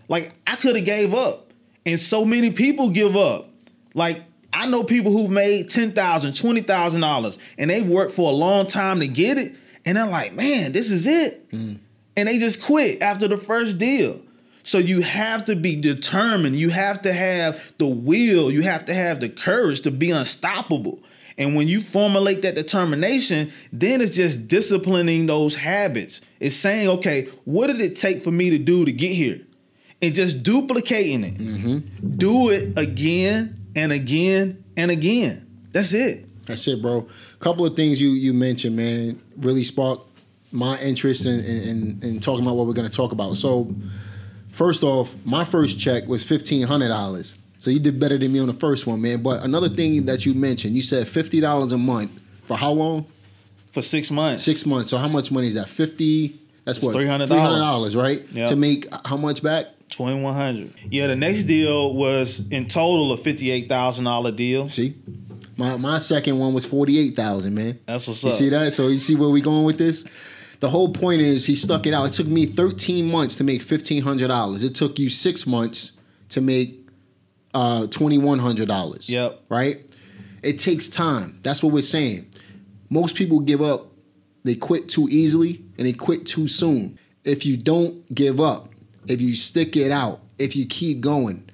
Like 0.10 0.34
I 0.48 0.56
could 0.56 0.76
have 0.76 0.86
gave 0.86 1.14
up. 1.14 1.54
And 1.86 2.00
so 2.00 2.26
many 2.26 2.52
people 2.52 2.90
give 2.90 3.16
up. 3.16 3.50
Like 3.94 4.24
I 4.54 4.66
know 4.66 4.84
people 4.84 5.12
who've 5.12 5.30
made 5.30 5.68
$10,000, 5.68 5.94
$20,000 5.94 7.38
and 7.58 7.70
they've 7.70 7.88
worked 7.88 8.12
for 8.12 8.30
a 8.30 8.34
long 8.34 8.66
time 8.66 9.00
to 9.00 9.08
get 9.08 9.38
it. 9.38 9.56
And 9.86 9.98
they're 9.98 10.08
like, 10.08 10.34
man, 10.34 10.72
this 10.72 10.92
is 10.92 11.08
it. 11.08 11.50
Mm. 11.52 11.80
And 12.16 12.28
they 12.28 12.40
just 12.40 12.64
quit 12.64 13.02
after 13.02 13.28
the 13.28 13.38
first 13.38 13.78
deal. 13.78 14.22
So 14.63 14.78
you 14.78 15.02
have 15.02 15.45
to 15.45 15.56
be 15.56 15.76
determined. 15.76 16.56
You 16.56 16.69
have 16.69 17.02
to 17.04 17.13
have 17.13 17.74
the 17.78 17.88
will. 17.88 18.52
You 18.52 18.62
have 18.62 18.86
to 18.86 18.93
have 18.93 19.19
the 19.19 19.30
courage 19.30 19.82
to 19.82 19.91
be 19.91 20.12
unstoppable. 20.12 21.00
And 21.38 21.56
when 21.56 21.67
you 21.67 21.82
formulate 21.82 22.41
that 22.43 22.56
determination, 22.56 23.52
then 23.71 24.02
it's 24.02 24.15
just 24.15 24.47
disciplining 24.47 25.26
those 25.26 25.56
habits. 25.56 26.21
It's 26.39 26.56
saying, 26.56 26.88
okay, 26.88 27.30
what 27.45 27.67
did 27.67 27.82
it 27.82 27.95
take 27.95 28.21
for 28.21 28.32
me 28.32 28.50
to 28.52 28.58
do 28.58 28.86
to 28.86 28.91
get 28.91 29.13
here? 29.13 29.41
And 30.02 30.13
just 30.13 30.43
duplicating 30.43 31.24
it. 31.24 31.38
Mm-hmm. 31.38 32.17
Do 32.17 32.50
it 32.50 32.78
again 32.78 33.65
and 33.76 33.91
again 33.91 34.63
and 34.76 34.91
again. 34.91 35.47
That's 35.71 35.93
it. 35.93 36.28
That's 36.45 36.67
it, 36.67 36.82
bro. 36.82 37.08
A 37.36 37.43
couple 37.43 37.65
of 37.65 37.76
things 37.76 38.02
you 38.02 38.10
you 38.10 38.34
mentioned, 38.34 38.76
man, 38.76 39.21
really 39.38 39.63
sparked 39.63 40.08
my 40.52 40.78
interest 40.80 41.26
in 41.26 41.39
in, 41.39 42.00
in 42.02 42.19
talking 42.19 42.43
about 42.43 42.56
what 42.56 42.67
we're 42.67 42.74
going 42.74 42.89
to 42.89 42.95
talk 42.95 43.12
about. 43.12 43.38
So, 43.38 43.74
first 44.62 44.84
off, 44.84 45.15
my 45.26 45.43
first 45.43 45.80
check 45.80 46.06
was 46.08 46.24
fifteen 46.24 46.67
hundred 46.67 46.89
dollars. 46.89 47.36
So 47.58 47.71
you 47.71 47.80
did 47.80 48.00
better 48.00 48.17
than 48.17 48.32
me 48.32 48.39
on 48.39 48.47
the 48.47 48.54
first 48.54 48.86
one, 48.86 49.02
man. 49.02 49.24
But 49.24 49.43
another 49.43 49.69
thing 49.69 50.06
that 50.06 50.26
you 50.26 50.34
mentioned, 50.36 50.76
you 50.76 50.84
said 50.84 51.08
fifty 51.08 51.39
dollars 51.41 51.71
a 51.71 51.78
month 51.78 52.12
for 52.45 52.58
how 52.58 52.71
long? 52.71 53.08
For 53.71 53.82
six 53.82 54.12
months. 54.12 54.43
Six 54.43 54.65
months. 54.65 54.91
So 54.91 54.97
how 54.97 55.08
much 55.08 55.32
money 55.32 55.47
is 55.47 55.56
that? 55.56 55.67
Fifty. 55.67 56.39
That's 56.65 56.78
it's 56.78 56.86
what 56.86 56.93
three 56.93 57.08
hundred 57.08 57.30
dollars, 57.30 57.41
Three 57.41 57.50
hundred 57.50 57.62
dollars, 57.62 57.95
right? 57.95 58.24
Yep. 58.32 58.50
To 58.50 58.56
make 58.56 58.88
how 59.06 59.17
much 59.17 59.41
back? 59.41 59.65
Twenty 59.89 60.21
one 60.21 60.36
hundred. 60.36 60.74
Yeah, 60.89 61.08
the 61.08 61.15
next 61.15 61.45
deal 61.45 61.95
was 61.95 62.47
in 62.50 62.67
total 62.67 63.12
a 63.13 63.17
fifty 63.17 63.50
eight 63.50 63.67
thousand 63.67 64.06
dollar 64.06 64.32
deal. 64.32 64.67
See, 64.67 64.95
my 65.58 65.76
my 65.78 65.97
second 65.97 66.38
one 66.38 66.54
was 66.54 66.67
forty 66.67 67.00
eight 67.00 67.15
thousand. 67.15 67.56
Man, 67.56 67.80
that's 67.88 68.08
what's 68.08 68.24
you 68.24 68.30
up. 68.30 68.36
See 68.36 68.50
that? 68.50 68.74
So 68.74 68.89
you 68.89 69.00
see 69.00 69.15
where 69.15 69.30
we 69.30 69.41
going 69.41 69.63
with 69.63 69.80
this? 69.80 70.06
The 70.62 70.69
whole 70.69 70.93
point 70.93 71.21
is 71.21 71.47
he 71.47 71.56
stuck 71.56 71.88
it 71.88 71.93
out. 71.93 72.06
It 72.06 72.13
took 72.13 72.28
me 72.28 72.45
thirteen 72.45 73.12
months 73.12 73.36
to 73.38 73.43
make 73.43 73.63
fifteen 73.63 74.04
hundred 74.04 74.28
dollars. 74.28 74.63
It 74.63 74.76
took 74.76 75.00
you 75.00 75.10
six 75.10 75.47
months 75.47 75.93
to 76.30 76.39
make 76.39 76.88
uh, 77.56 77.88
twenty 77.88 78.19
one 78.19 78.38
hundred 78.38 78.67
dollars. 78.67 79.10
Yep. 79.10 79.41
Right. 79.50 79.82
It 80.43 80.60
takes 80.60 80.88
time. 80.88 81.39
That's 81.41 81.63
what 81.63 81.74
we're 81.74 81.82
saying. 81.82 82.28
Most 82.91 83.15
people 83.15 83.39
give 83.39 83.62
up. 83.62 83.88
They 84.43 84.54
quit 84.56 84.88
too 84.88 85.08
easily 85.10 85.63
and 85.78 85.88
they 85.88 85.93
quit 85.93 86.28
too 86.28 86.47
soon. 86.47 87.00
If 87.24 87.45
you 87.45 87.58
don't 87.58 88.13
give 88.13 88.39
up, 88.39 88.69
if 89.08 89.19
you 89.19 89.36
stick 89.36 89.76
it 89.76 89.91
out, 89.91 90.21
if 90.38 90.56
you 90.56 90.67
keep 90.67 91.02
going. 91.02 91.47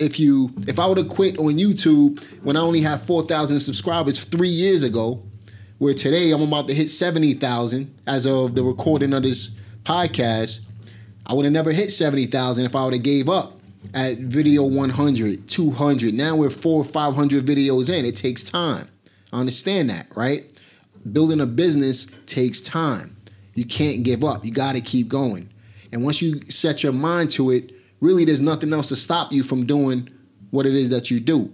If 0.00 0.18
you 0.18 0.52
if 0.66 0.80
I 0.80 0.86
would 0.86 0.98
have 0.98 1.08
quit 1.08 1.38
on 1.38 1.54
YouTube 1.54 2.20
when 2.42 2.56
I 2.56 2.60
only 2.60 2.80
had 2.80 3.00
4,000 3.02 3.60
subscribers 3.60 4.24
3 4.24 4.48
years 4.48 4.82
ago, 4.82 5.22
where 5.84 5.92
today 5.92 6.30
I'm 6.30 6.40
about 6.40 6.66
to 6.68 6.74
hit 6.74 6.88
70,000 6.88 7.94
as 8.06 8.26
of 8.26 8.54
the 8.54 8.64
recording 8.64 9.12
of 9.12 9.22
this 9.22 9.54
podcast, 9.82 10.64
I 11.26 11.34
would 11.34 11.44
have 11.44 11.52
never 11.52 11.72
hit 11.72 11.92
70,000 11.92 12.64
if 12.64 12.74
I 12.74 12.86
would 12.86 12.94
have 12.94 13.02
gave 13.02 13.28
up 13.28 13.60
at 13.92 14.16
video 14.16 14.64
100, 14.64 15.46
200. 15.46 16.14
Now 16.14 16.36
we're 16.36 16.48
4 16.48 16.80
or 16.80 16.84
500 16.86 17.44
videos 17.44 17.92
in. 17.92 18.06
It 18.06 18.16
takes 18.16 18.42
time. 18.42 18.88
I 19.30 19.40
understand 19.40 19.90
that, 19.90 20.06
right? 20.16 20.46
Building 21.12 21.42
a 21.42 21.46
business 21.46 22.06
takes 22.24 22.62
time. 22.62 23.14
You 23.52 23.66
can't 23.66 24.04
give 24.04 24.24
up. 24.24 24.42
You 24.42 24.52
got 24.52 24.76
to 24.76 24.80
keep 24.80 25.08
going. 25.08 25.52
And 25.92 26.02
once 26.02 26.22
you 26.22 26.40
set 26.48 26.82
your 26.82 26.94
mind 26.94 27.30
to 27.32 27.50
it, 27.50 27.72
really 28.00 28.24
there's 28.24 28.40
nothing 28.40 28.72
else 28.72 28.88
to 28.88 28.96
stop 28.96 29.32
you 29.32 29.42
from 29.42 29.66
doing 29.66 30.08
what 30.50 30.64
it 30.64 30.74
is 30.74 30.88
that 30.88 31.10
you 31.10 31.20
do. 31.20 31.52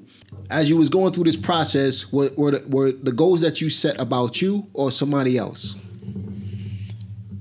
As 0.49 0.69
you 0.69 0.77
was 0.77 0.89
going 0.89 1.13
through 1.13 1.25
this 1.25 1.37
process, 1.37 2.13
were, 2.13 2.31
were, 2.37 2.51
the, 2.53 2.69
were 2.69 2.93
the 2.93 3.13
goals 3.13 3.41
that 3.41 3.61
you 3.61 3.71
set 3.71 4.01
about 4.01 4.43
you 4.43 4.67
or 4.75 4.91
somebody 4.91 5.39
else? 5.39 5.77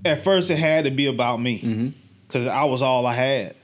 At 0.06 0.24
first, 0.24 0.52
it 0.52 0.58
had 0.58 0.86
to 0.86 0.92
be 0.92 1.08
about 1.08 1.42
me 1.42 1.58
because 2.28 2.46
mm-hmm. 2.46 2.58
I 2.58 2.66
was 2.66 2.82
all 2.82 3.06
I 3.06 3.14
had. 3.14 3.56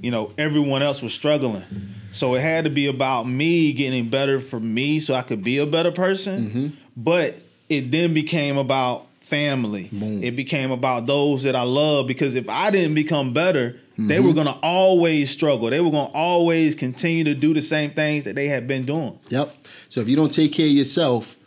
You 0.00 0.10
know, 0.10 0.32
everyone 0.38 0.82
else 0.82 1.02
was 1.02 1.12
struggling. 1.12 1.64
So 2.12 2.34
it 2.34 2.40
had 2.40 2.64
to 2.64 2.70
be 2.70 2.86
about 2.86 3.26
me 3.26 3.72
getting 3.72 4.10
better 4.10 4.38
for 4.38 4.60
me 4.60 5.00
so 5.00 5.14
I 5.14 5.22
could 5.22 5.42
be 5.42 5.58
a 5.58 5.66
better 5.66 5.90
person. 5.90 6.46
Mm-hmm. 6.46 6.68
But 6.96 7.36
it 7.68 7.90
then 7.90 8.12
became 8.12 8.58
about 8.58 9.06
family. 9.20 9.88
Boom. 9.90 10.22
It 10.22 10.36
became 10.36 10.70
about 10.70 11.06
those 11.06 11.44
that 11.44 11.56
I 11.56 11.62
love 11.62 12.06
because 12.06 12.34
if 12.34 12.48
I 12.48 12.70
didn't 12.70 12.94
become 12.94 13.32
better, 13.32 13.76
mm-hmm. 14.02 14.08
they 14.08 14.20
were 14.20 14.32
going 14.32 14.46
to 14.46 14.58
always 14.62 15.30
struggle. 15.30 15.70
They 15.70 15.80
were 15.80 15.90
going 15.90 16.10
to 16.10 16.16
always 16.16 16.74
continue 16.74 17.24
to 17.24 17.34
do 17.34 17.54
the 17.54 17.60
same 17.60 17.92
things 17.92 18.24
that 18.24 18.34
they 18.34 18.48
had 18.48 18.66
been 18.66 18.84
doing. 18.84 19.18
Yep. 19.28 19.54
So 19.88 20.00
if 20.00 20.08
you 20.08 20.16
don't 20.16 20.32
take 20.32 20.52
care 20.52 20.66
of 20.66 20.72
yourself, 20.72 21.38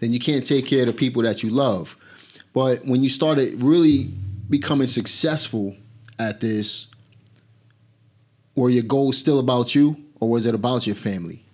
then 0.00 0.12
you 0.12 0.18
can't 0.18 0.44
take 0.44 0.66
care 0.66 0.80
of 0.80 0.86
the 0.86 0.92
people 0.92 1.22
that 1.22 1.42
you 1.42 1.50
love. 1.50 1.96
But 2.52 2.84
when 2.84 3.02
you 3.02 3.08
started 3.08 3.62
really 3.62 4.10
becoming 4.48 4.86
successful 4.86 5.76
at 6.18 6.40
this, 6.40 6.88
were 8.54 8.70
your 8.70 8.84
goals 8.84 9.18
still 9.18 9.38
about 9.38 9.74
you 9.74 9.96
or 10.20 10.28
was 10.28 10.46
it 10.46 10.54
about 10.54 10.86
your 10.86 10.96
family? 10.96 11.44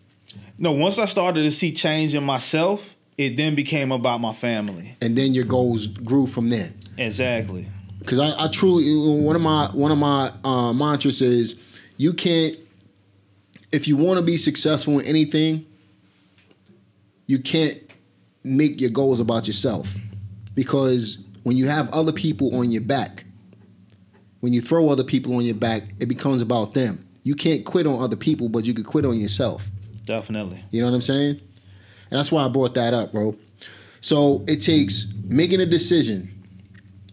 No, 0.59 0.73
once 0.73 0.99
I 0.99 1.07
started 1.07 1.43
to 1.43 1.51
see 1.51 1.73
change 1.73 2.15
in 2.15 2.23
myself, 2.23 2.95
it 3.17 3.37
then 3.37 3.55
became 3.55 3.93
about 3.93 4.21
my 4.21 4.35
family. 4.35 4.97
And 5.01 5.17
then 5.17 5.33
your 5.33 5.47
goals 5.47 5.87
grew 5.87 6.27
from 6.27 6.51
there. 6.51 6.73
Exactly. 6.99 7.67
Because 8.01 8.19
I, 8.19 8.45
I, 8.45 8.49
truly 8.49 9.23
one 9.23 9.37
of 9.37 9.43
my 9.43 9.69
one 9.73 9.93
of 9.93 9.99
my 9.99 10.33
uh, 10.43 10.73
mantras 10.73 11.21
is 11.21 11.59
you 11.97 12.13
can't 12.13 12.57
if 13.73 13.87
you 13.87 13.97
want 13.97 14.19
to 14.19 14.25
be 14.25 14.37
successful 14.37 14.99
in 14.99 15.07
anything, 15.07 15.67
you 17.27 17.39
can't 17.39 17.79
make 18.43 18.81
your 18.81 18.91
goals 18.91 19.21
about 19.21 19.47
yourself. 19.47 19.89
Because 20.55 21.19
when 21.45 21.57
you 21.57 21.69
have 21.69 21.89
other 21.91 22.13
people 22.13 22.57
on 22.59 22.71
your 22.71 22.83
back, 22.83 23.25
when 24.41 24.53
you 24.53 24.61
throw 24.61 24.89
other 24.89 25.05
people 25.05 25.37
on 25.37 25.45
your 25.45 25.55
back, 25.55 25.83
it 26.01 26.07
becomes 26.07 26.43
about 26.43 26.75
them. 26.75 27.07
You 27.23 27.35
can't 27.35 27.65
quit 27.65 27.87
on 27.87 28.01
other 28.01 28.17
people, 28.17 28.49
but 28.49 28.65
you 28.65 28.75
could 28.75 28.87
quit 28.87 29.05
on 29.05 29.21
yourself. 29.21 29.67
Definitely. 30.05 30.65
You 30.71 30.81
know 30.81 30.89
what 30.89 30.95
I'm 30.95 31.03
saying? 31.03 31.41
And 32.11 32.19
that's 32.19 32.33
why 32.33 32.45
I 32.45 32.49
brought 32.49 32.75
that 32.75 32.95
up, 32.95 33.13
bro. 33.13 33.37
So 34.01 34.43
it 34.49 34.57
takes 34.57 35.13
making 35.25 35.61
a 35.61 35.67
decision, 35.67 36.40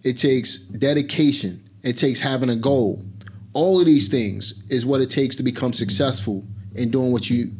it 0.07 0.17
takes 0.17 0.57
dedication, 0.57 1.61
it 1.83 1.97
takes 1.97 2.21
having 2.21 2.49
a 2.49 2.55
goal. 2.55 3.03
All 3.51 3.77
of 3.77 3.85
these 3.85 4.07
things 4.07 4.63
is 4.69 4.85
what 4.85 5.01
it 5.01 5.09
takes 5.09 5.35
to 5.35 5.43
become 5.43 5.73
successful 5.73 6.45
in 6.75 6.91
doing 6.91 7.11
what 7.11 7.29
you 7.29 7.51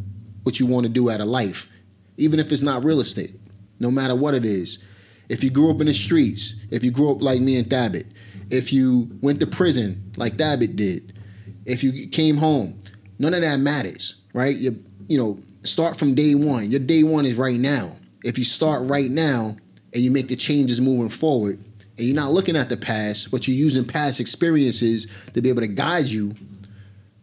what 0.43 0.57
you 0.57 0.65
want 0.65 0.85
to 0.85 0.89
do 0.89 1.09
out 1.09 1.19
of 1.19 1.27
life, 1.27 1.67
even 2.15 2.39
if 2.39 2.49
it's 2.53 2.61
not 2.61 2.85
real 2.85 3.01
estate. 3.01 3.35
No 3.81 3.91
matter 3.91 4.15
what 4.15 4.33
it 4.33 4.45
is. 4.45 4.81
If 5.27 5.43
you 5.43 5.49
grew 5.49 5.69
up 5.69 5.81
in 5.81 5.87
the 5.87 5.93
streets, 5.93 6.55
if 6.71 6.85
you 6.85 6.89
grew 6.89 7.11
up 7.11 7.21
like 7.21 7.41
me 7.41 7.57
and 7.57 7.67
Thabit, 7.67 8.05
if 8.49 8.71
you 8.71 9.11
went 9.19 9.41
to 9.41 9.47
prison 9.47 10.09
like 10.15 10.37
Thabit 10.37 10.77
did, 10.77 11.19
if 11.65 11.83
you 11.83 12.07
came 12.07 12.37
home, 12.37 12.81
none 13.19 13.33
of 13.33 13.41
that 13.41 13.59
matters, 13.59 14.21
right? 14.33 14.55
You 14.55 14.81
you 15.09 15.17
know, 15.17 15.37
start 15.63 15.97
from 15.97 16.13
day 16.13 16.33
one. 16.33 16.71
Your 16.71 16.79
day 16.79 17.03
one 17.03 17.25
is 17.25 17.35
right 17.35 17.59
now. 17.59 17.97
If 18.23 18.37
you 18.37 18.45
start 18.45 18.87
right 18.87 19.11
now 19.11 19.57
and 19.93 20.01
you 20.01 20.11
make 20.11 20.29
the 20.29 20.37
changes 20.37 20.79
moving 20.79 21.09
forward, 21.09 21.61
and 21.97 22.05
you're 22.07 22.15
not 22.15 22.31
looking 22.31 22.55
at 22.55 22.69
the 22.69 22.77
past, 22.77 23.31
but 23.31 23.47
you're 23.47 23.57
using 23.57 23.85
past 23.85 24.19
experiences 24.19 25.07
to 25.33 25.41
be 25.41 25.49
able 25.49 25.61
to 25.61 25.67
guide 25.67 26.05
you, 26.07 26.35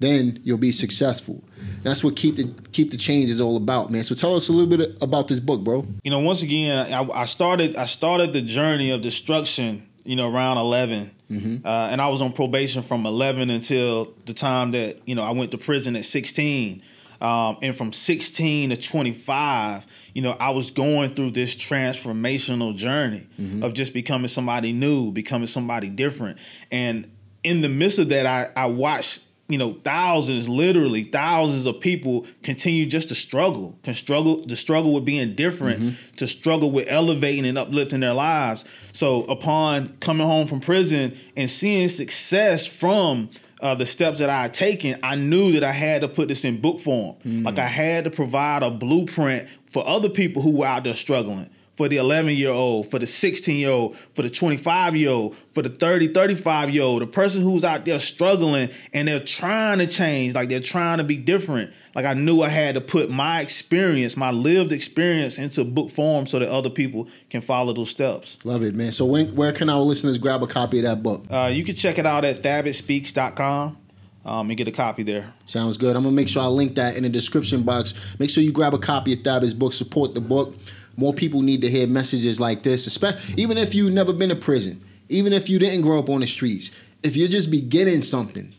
then 0.01 0.41
you'll 0.45 0.59
be 0.59 0.73
successful. 0.73 1.43
That's 1.83 2.03
what 2.03 2.17
keep 2.17 2.37
the 2.37 2.53
keep 2.73 2.91
the 2.91 2.97
change 2.97 3.31
is 3.31 3.41
all 3.41 3.57
about, 3.57 3.91
man. 3.91 4.03
So 4.03 4.15
tell 4.15 4.35
us 4.35 4.49
a 4.49 4.53
little 4.53 4.77
bit 4.77 4.97
about 5.03 5.29
this 5.29 5.41
book, 5.41 5.63
bro. 5.63 5.87
You 6.03 6.11
know, 6.11 6.19
once 6.21 6.43
again, 6.43 6.93
I, 6.93 7.07
I 7.11 7.25
started 7.27 7.77
I 7.77 7.85
started 7.87 8.33
the 8.33 8.43
journey 8.43 8.91
of 8.91 9.01
destruction. 9.03 9.87
You 10.07 10.17
know, 10.17 10.31
around 10.31 10.59
11 10.59 11.11
Mm-hmm. 11.31 11.67
uh, 11.67 11.89
and 11.91 12.03
I 12.03 12.09
was 12.09 12.21
on 12.21 12.35
probation 12.35 12.83
from 12.83 13.07
eleven 13.07 13.49
until 13.49 14.13
the 14.27 14.35
time 14.35 14.73
that 14.73 14.99
you 15.09 15.15
know 15.15 15.23
I 15.23 15.31
went 15.31 15.53
to 15.53 15.59
prison 15.59 15.97
at 15.97 16.05
sixteen. 16.05 16.83
Um, 17.25 17.57
and 17.63 17.75
from 17.75 17.91
16 17.91 18.69
to 18.69 18.77
25, 18.77 19.87
you 20.13 20.21
know, 20.21 20.37
I 20.39 20.51
was 20.51 20.71
going 20.71 21.15
through 21.15 21.31
this 21.31 21.57
transformational 21.57 22.77
journey 22.77 23.27
of 23.65 23.73
just 23.73 23.95
becoming 23.95 24.29
somebody 24.29 24.73
new, 24.75 25.11
becoming 25.11 25.47
somebody 25.47 25.89
different. 25.89 26.39
And 26.71 27.11
in 27.43 27.63
the 27.63 27.71
midst 27.71 27.99
of 27.99 28.11
that, 28.11 28.27
I, 28.27 28.51
I 28.55 28.67
watched, 28.67 29.23
you 29.49 29.57
know, 29.57 29.73
thousands, 29.73 30.51
literally 30.51 31.05
thousands 31.05 31.65
of 31.65 31.81
people 31.81 32.27
continue 32.43 32.85
just 32.85 33.09
to 33.09 33.15
struggle, 33.15 33.79
can 33.83 33.95
struggle, 33.95 34.43
to 34.45 34.55
struggle 34.57 34.93
with 34.93 35.07
being 35.07 35.35
different, 35.35 35.97
to 36.17 36.27
struggle 36.27 36.71
with 36.71 36.89
elevating 36.91 37.47
and 37.47 37.57
uplifting 37.57 38.01
their 38.01 38.13
lives. 38.15 38.67
So 38.93 39.25
upon 39.25 39.97
coming 39.99 40.27
home 40.27 40.47
from 40.47 40.61
prison 40.61 41.19
and 41.39 41.51
seeing 41.51 41.89
success 41.89 42.67
from 42.67 43.31
uh, 43.65 43.75
the 43.75 43.87
steps 43.87 44.19
that 44.19 44.29
I 44.29 44.43
had 44.43 44.53
taken, 44.55 44.99
I 45.03 45.15
knew 45.15 45.53
that 45.53 45.65
I 45.65 45.73
had 45.73 46.03
to 46.03 46.09
put 46.09 46.29
this 46.29 46.45
in 46.45 46.61
book 46.61 46.81
form. 46.81 47.17
Like 47.25 47.59
I 47.59 47.67
had 47.67 48.05
to 48.05 48.11
provide 48.11 48.63
a 48.63 48.71
blueprint 48.71 49.49
for 49.67 49.87
other 49.89 50.11
people 50.11 50.43
who 50.43 50.51
were 50.59 50.67
out 50.67 50.85
there 50.85 50.95
struggling. 50.95 51.49
For 51.77 51.89
the 51.89 51.97
11 51.97 52.37
year 52.37 52.51
old, 52.51 52.91
for 52.91 52.99
the 52.99 53.07
16 53.07 53.57
year 53.57 53.71
old, 53.71 53.97
for 54.15 54.23
the 54.23 54.31
25 54.31 54.95
year 54.95 55.11
old, 55.11 55.37
for 55.53 55.63
the 55.63 55.69
30, 55.69 56.09
35 56.09 56.71
year 56.71 56.83
old, 56.85 57.03
the 57.03 57.07
person 57.07 57.43
who's 57.43 57.65
out 57.65 57.85
there 57.85 57.99
struggling 57.99 58.71
and 58.93 59.09
they're 59.09 59.19
trying 59.19 59.79
to 59.79 59.87
change, 59.87 60.35
like 60.35 60.49
they're 60.49 60.61
trying 60.61 60.99
to 60.99 61.05
be 61.05 61.17
different. 61.17 61.73
Like 61.95 62.05
I 62.05 62.15
knew 62.15 62.43
I 62.43 62.49
had 62.49 62.75
to 62.75 62.81
put 62.81 63.11
my 63.11 63.41
experience, 63.41 64.17
my 64.17 64.31
lived 64.31 64.73
experience 64.73 65.39
into 65.39 65.65
book 65.65 65.91
form 65.91 66.27
so 66.27 66.39
that 66.39 66.49
other 66.49 66.71
people 66.71 67.09
can 67.31 67.41
follow 67.41 67.73
those 67.73 67.91
steps. 67.91 68.39
Love 68.45 68.63
it, 68.63 68.75
man. 68.75 68.93
So 68.93 69.05
when, 69.05 69.35
where 69.35 69.53
can 69.53 69.69
our 69.69 69.81
listeners 69.81 70.19
grab 70.19 70.43
a 70.43 70.47
copy 70.47 70.79
of 70.79 70.85
that 70.85 71.03
book? 71.03 71.25
Uh, 71.31 71.51
you 71.53 71.65
can 71.65 71.75
check 71.75 71.99
it 71.99 72.07
out 72.07 72.25
at 72.25 72.43
thabitspeaks.com 72.43 73.79
um, 74.25 74.49
and 74.49 74.57
get 74.57 74.69
a 74.69 74.73
copy 74.73 75.03
there. 75.03 75.33
Sounds 75.45 75.77
good. 75.77 75.97
I'm 75.97 76.03
gonna 76.03 76.17
make 76.17 76.29
sure 76.29 76.43
I 76.43 76.47
link 76.47 76.75
that 76.77 76.97
in 76.97 77.03
the 77.03 77.09
description 77.09 77.63
box. 77.63 77.95
Make 78.19 78.31
sure 78.31 78.43
you 78.43 78.53
grab 78.53 78.75
a 78.75 78.79
copy 78.79 79.13
of 79.13 79.21
Thabit's 79.21 79.55
book. 79.55 79.73
Support 79.73 80.15
the 80.15 80.21
book. 80.21 80.55
More 80.97 81.13
people 81.13 81.43
need 81.43 81.61
to 81.63 81.71
hear 81.71 81.87
messages 81.87 82.41
like 82.41 82.63
this, 82.63 82.87
especially 82.87 83.35
even 83.37 83.59
if 83.59 83.75
you've 83.75 83.93
never 83.93 84.13
been 84.13 84.29
to 84.29 84.37
prison, 84.37 84.83
even 85.09 85.33
if 85.33 85.49
you 85.49 85.59
didn't 85.59 85.83
grow 85.83 85.99
up 85.99 86.09
on 86.09 86.21
the 86.21 86.27
streets. 86.27 86.71
If 87.03 87.17
you're 87.17 87.29
just 87.29 87.51
beginning 87.51 88.03
something, 88.03 88.53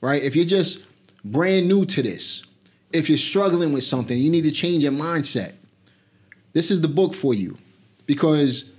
right? 0.00 0.22
If 0.22 0.36
you're 0.36 0.44
just 0.44 0.84
brand 1.24 1.68
new 1.68 1.84
to 1.86 2.02
this, 2.02 2.44
if 2.92 3.08
you're 3.08 3.18
struggling 3.18 3.72
with 3.72 3.84
something, 3.84 4.18
you 4.18 4.30
need 4.30 4.44
to 4.44 4.50
change 4.50 4.84
your 4.84 4.92
mindset. 4.92 5.54
This 6.52 6.70
is 6.70 6.80
the 6.80 6.88
book 6.88 7.14
for 7.14 7.34
you 7.34 7.58
because 8.06 8.70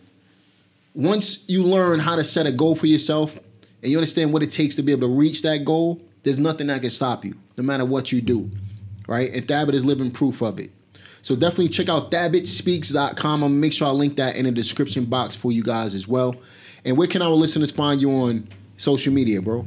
once 0.94 1.46
you 1.48 1.64
learn 1.64 2.00
how 2.00 2.16
to 2.16 2.24
set 2.24 2.46
a 2.46 2.52
goal 2.52 2.76
for 2.76 2.88
yourself 2.88 3.38
and 3.82 3.92
you 3.92 3.98
understand 3.98 4.34
what 4.34 4.44
it 4.44 4.52
takes 4.52 4.76
to 4.76 4.82
be 4.82 4.92
able 4.92 5.08
to 5.08 5.16
reach 5.16 5.42
that 5.44 5.64
goal, 5.64 6.02
there's 6.24 6.40
nothing 6.40 6.68
that 6.68 6.82
can 6.82 6.90
stop 6.90 7.24
you, 7.24 7.36
no 7.58 7.64
matter 7.64 7.86
what 7.86 8.12
you 8.12 8.22
do, 8.22 8.50
right? 9.08 9.34
And 9.34 9.48
Thabit 9.48 9.74
is 9.74 9.86
living 9.86 10.12
proof 10.12 10.42
of 10.42 10.60
it. 10.60 10.72
So 11.22 11.36
definitely 11.36 11.70
check 11.70 11.90
out 11.90 12.12
thabitspeaks.com. 12.12 13.44
I'm 13.44 13.50
gonna 13.50 13.54
make 13.54 13.74
sure 13.74 13.88
I 13.88 13.92
link 13.92 14.16
that 14.18 14.36
in 14.36 14.46
the 14.46 14.52
description 14.52 15.06
box 15.06 15.36
for 15.36 15.52
you 15.52 15.64
guys 15.64 15.94
as 15.94 16.08
well. 16.08 16.36
And 16.86 16.98
where 16.98 17.08
can 17.08 17.22
our 17.22 17.30
listeners 17.30 17.72
find 17.72 18.02
you 18.02 18.12
on 18.12 18.48
social 18.78 19.14
media, 19.14 19.42
bro? 19.42 19.66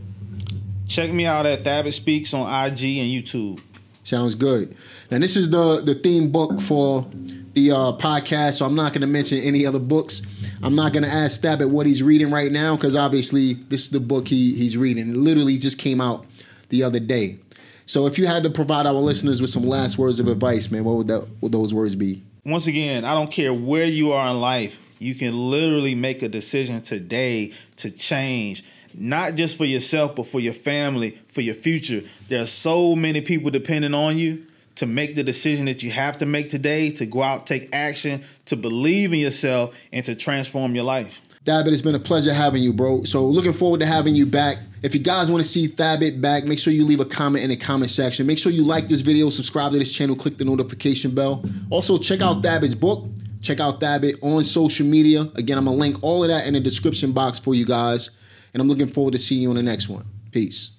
Check 0.89 1.11
me 1.13 1.27
out 1.27 1.47
at 1.47 1.63
Thabit 1.65 1.93
Speaks 1.93 2.35
on 2.35 2.43
IG 2.43 2.99
and 2.99 3.11
YouTube. 3.11 3.61
Sounds 4.05 4.35
good. 4.35 4.77
Now 5.11 5.19
this 5.19 5.37
is 5.37 5.51
the 5.51 5.81
the 5.81 5.95
theme 5.95 6.31
book 6.33 6.61
for 6.61 7.07
the 7.55 7.71
uh, 7.71 7.93
podcast, 7.93 8.55
so 8.55 8.67
I'm 8.67 8.75
not 8.75 8.93
going 8.93 9.03
to 9.03 9.07
mention 9.07 9.39
any 9.39 9.67
other 9.67 9.79
books. 9.79 10.23
I'm 10.63 10.75
not 10.75 10.93
going 10.93 11.03
to 11.03 11.09
ask 11.09 11.41
Thabit 11.43 11.71
what 11.71 11.87
he's 11.87 12.03
reading 12.03 12.31
right 12.31 12.51
now 12.51 12.77
because 12.77 12.97
obviously 12.97 13.55
this 13.55 13.83
is 13.83 13.91
the 13.91 14.01
book 14.01 14.27
he 14.27 14.55
he's 14.55 14.77
reading. 14.77 15.11
It 15.11 15.17
literally 15.17 15.59
just 15.59 15.79
came 15.79 16.01
out 16.01 16.27
the 16.71 16.83
other 16.83 17.01
day. 17.01 17.39
So 17.87 18.07
if 18.07 18.19
you 18.19 18.27
had 18.27 18.43
to 18.45 18.51
provide 18.51 18.87
our 18.87 18.93
listeners 18.93 19.41
with 19.41 19.51
some 19.51 19.65
last 19.65 19.99
words 19.99 20.21
of 20.21 20.29
advice, 20.29 20.71
man, 20.71 20.85
what 20.85 20.97
would 20.97 21.09
that 21.09 21.27
would 21.41 21.53
those 21.53 21.75
words 21.75 21.95
be? 21.95 22.23
Once 22.45 22.67
again, 22.67 23.05
I 23.05 23.15
don't 23.15 23.31
care 23.31 23.55
where 23.55 23.85
you 23.85 24.13
are 24.13 24.31
in 24.31 24.41
life, 24.41 24.79
you 24.99 25.15
can 25.15 25.33
literally 25.33 25.95
make 25.95 26.23
a 26.23 26.29
decision 26.29 26.81
today 26.81 27.53
to 27.77 27.91
change. 27.91 28.65
Not 28.95 29.37
just 29.37 29.57
for 29.57 29.65
yourself, 29.65 30.17
but 30.17 30.27
for 30.27 30.41
your 30.41 30.53
family, 30.53 31.19
for 31.29 31.41
your 31.41 31.55
future. 31.55 32.03
There 32.29 32.43
are 32.43 32.47
so 32.47 32.95
many 32.95 33.21
people 33.21 33.51
depending 33.51 33.95
on 33.95 34.19
you 34.19 34.47
to 34.75 34.87
make 34.87 35.15
the 35.15 35.23
decision 35.23 35.67
that 35.67 35.83
you 35.83 35.91
have 35.91 36.19
to 36.19 36.27
make 36.27 36.49
today, 36.49 36.91
to 36.91 37.07
go 37.07 37.23
out, 37.23 37.47
take 37.47 37.75
action, 37.75 38.25
to 38.47 38.57
believe 38.57 39.13
in 39.13 39.19
yourself, 39.19 39.75
and 39.93 40.05
to 40.05 40.15
transform 40.15 40.75
your 40.75 40.85
life. 40.85 41.21
Thabit, 41.45 41.73
it's 41.73 41.83
been 41.83 41.97
a 41.97 42.01
pleasure 42.01 42.33
having 42.33 42.63
you, 42.63 42.73
bro. 42.73 43.03
So 43.03 43.27
looking 43.27 43.53
forward 43.53 43.81
to 43.81 43.87
having 43.87 44.15
you 44.15 44.27
back. 44.27 44.59
If 44.83 44.95
you 44.95 45.01
guys 45.01 45.31
want 45.31 45.43
to 45.43 45.49
see 45.49 45.67
Thabit 45.67 46.21
back, 46.21 46.45
make 46.45 46.59
sure 46.59 46.73
you 46.73 46.85
leave 46.85 47.01
a 47.01 47.05
comment 47.05 47.43
in 47.43 47.51
the 47.51 47.57
comment 47.57 47.91
section. 47.91 48.27
Make 48.27 48.39
sure 48.39 48.53
you 48.53 48.65
like 48.65 48.87
this 48.87 49.01
video, 49.01 49.29
subscribe 49.29 49.73
to 49.73 49.79
this 49.79 49.93
channel, 49.93 50.15
click 50.15 50.39
the 50.39 50.45
notification 50.45 51.15
bell. 51.15 51.45
Also, 51.71 51.99
check 51.99 52.21
out 52.21 52.43
Thabit's 52.43 52.77
book. 52.77 53.07
Check 53.41 53.59
out 53.59 53.81
Thabit 53.81 54.23
on 54.23 54.45
social 54.45 54.87
media. 54.87 55.23
Again, 55.35 55.59
I'm 55.59 55.65
going 55.65 55.77
to 55.77 55.81
link 55.81 55.99
all 56.03 56.23
of 56.23 56.31
that 56.31 56.47
in 56.47 56.55
the 56.55 56.61
description 56.61 57.11
box 57.13 57.41
for 57.41 57.57
you 57.57 57.67
guys. 57.67 58.11
And 58.55 58.61
I'm 58.61 58.69
looking 58.69 58.87
forward 58.87 59.13
to 59.13 59.19
seeing 59.19 59.43
you 59.43 59.51
on 59.51 59.57
the 59.57 59.63
next 59.65 59.89
one. 59.89 60.05
Peace. 60.31 60.77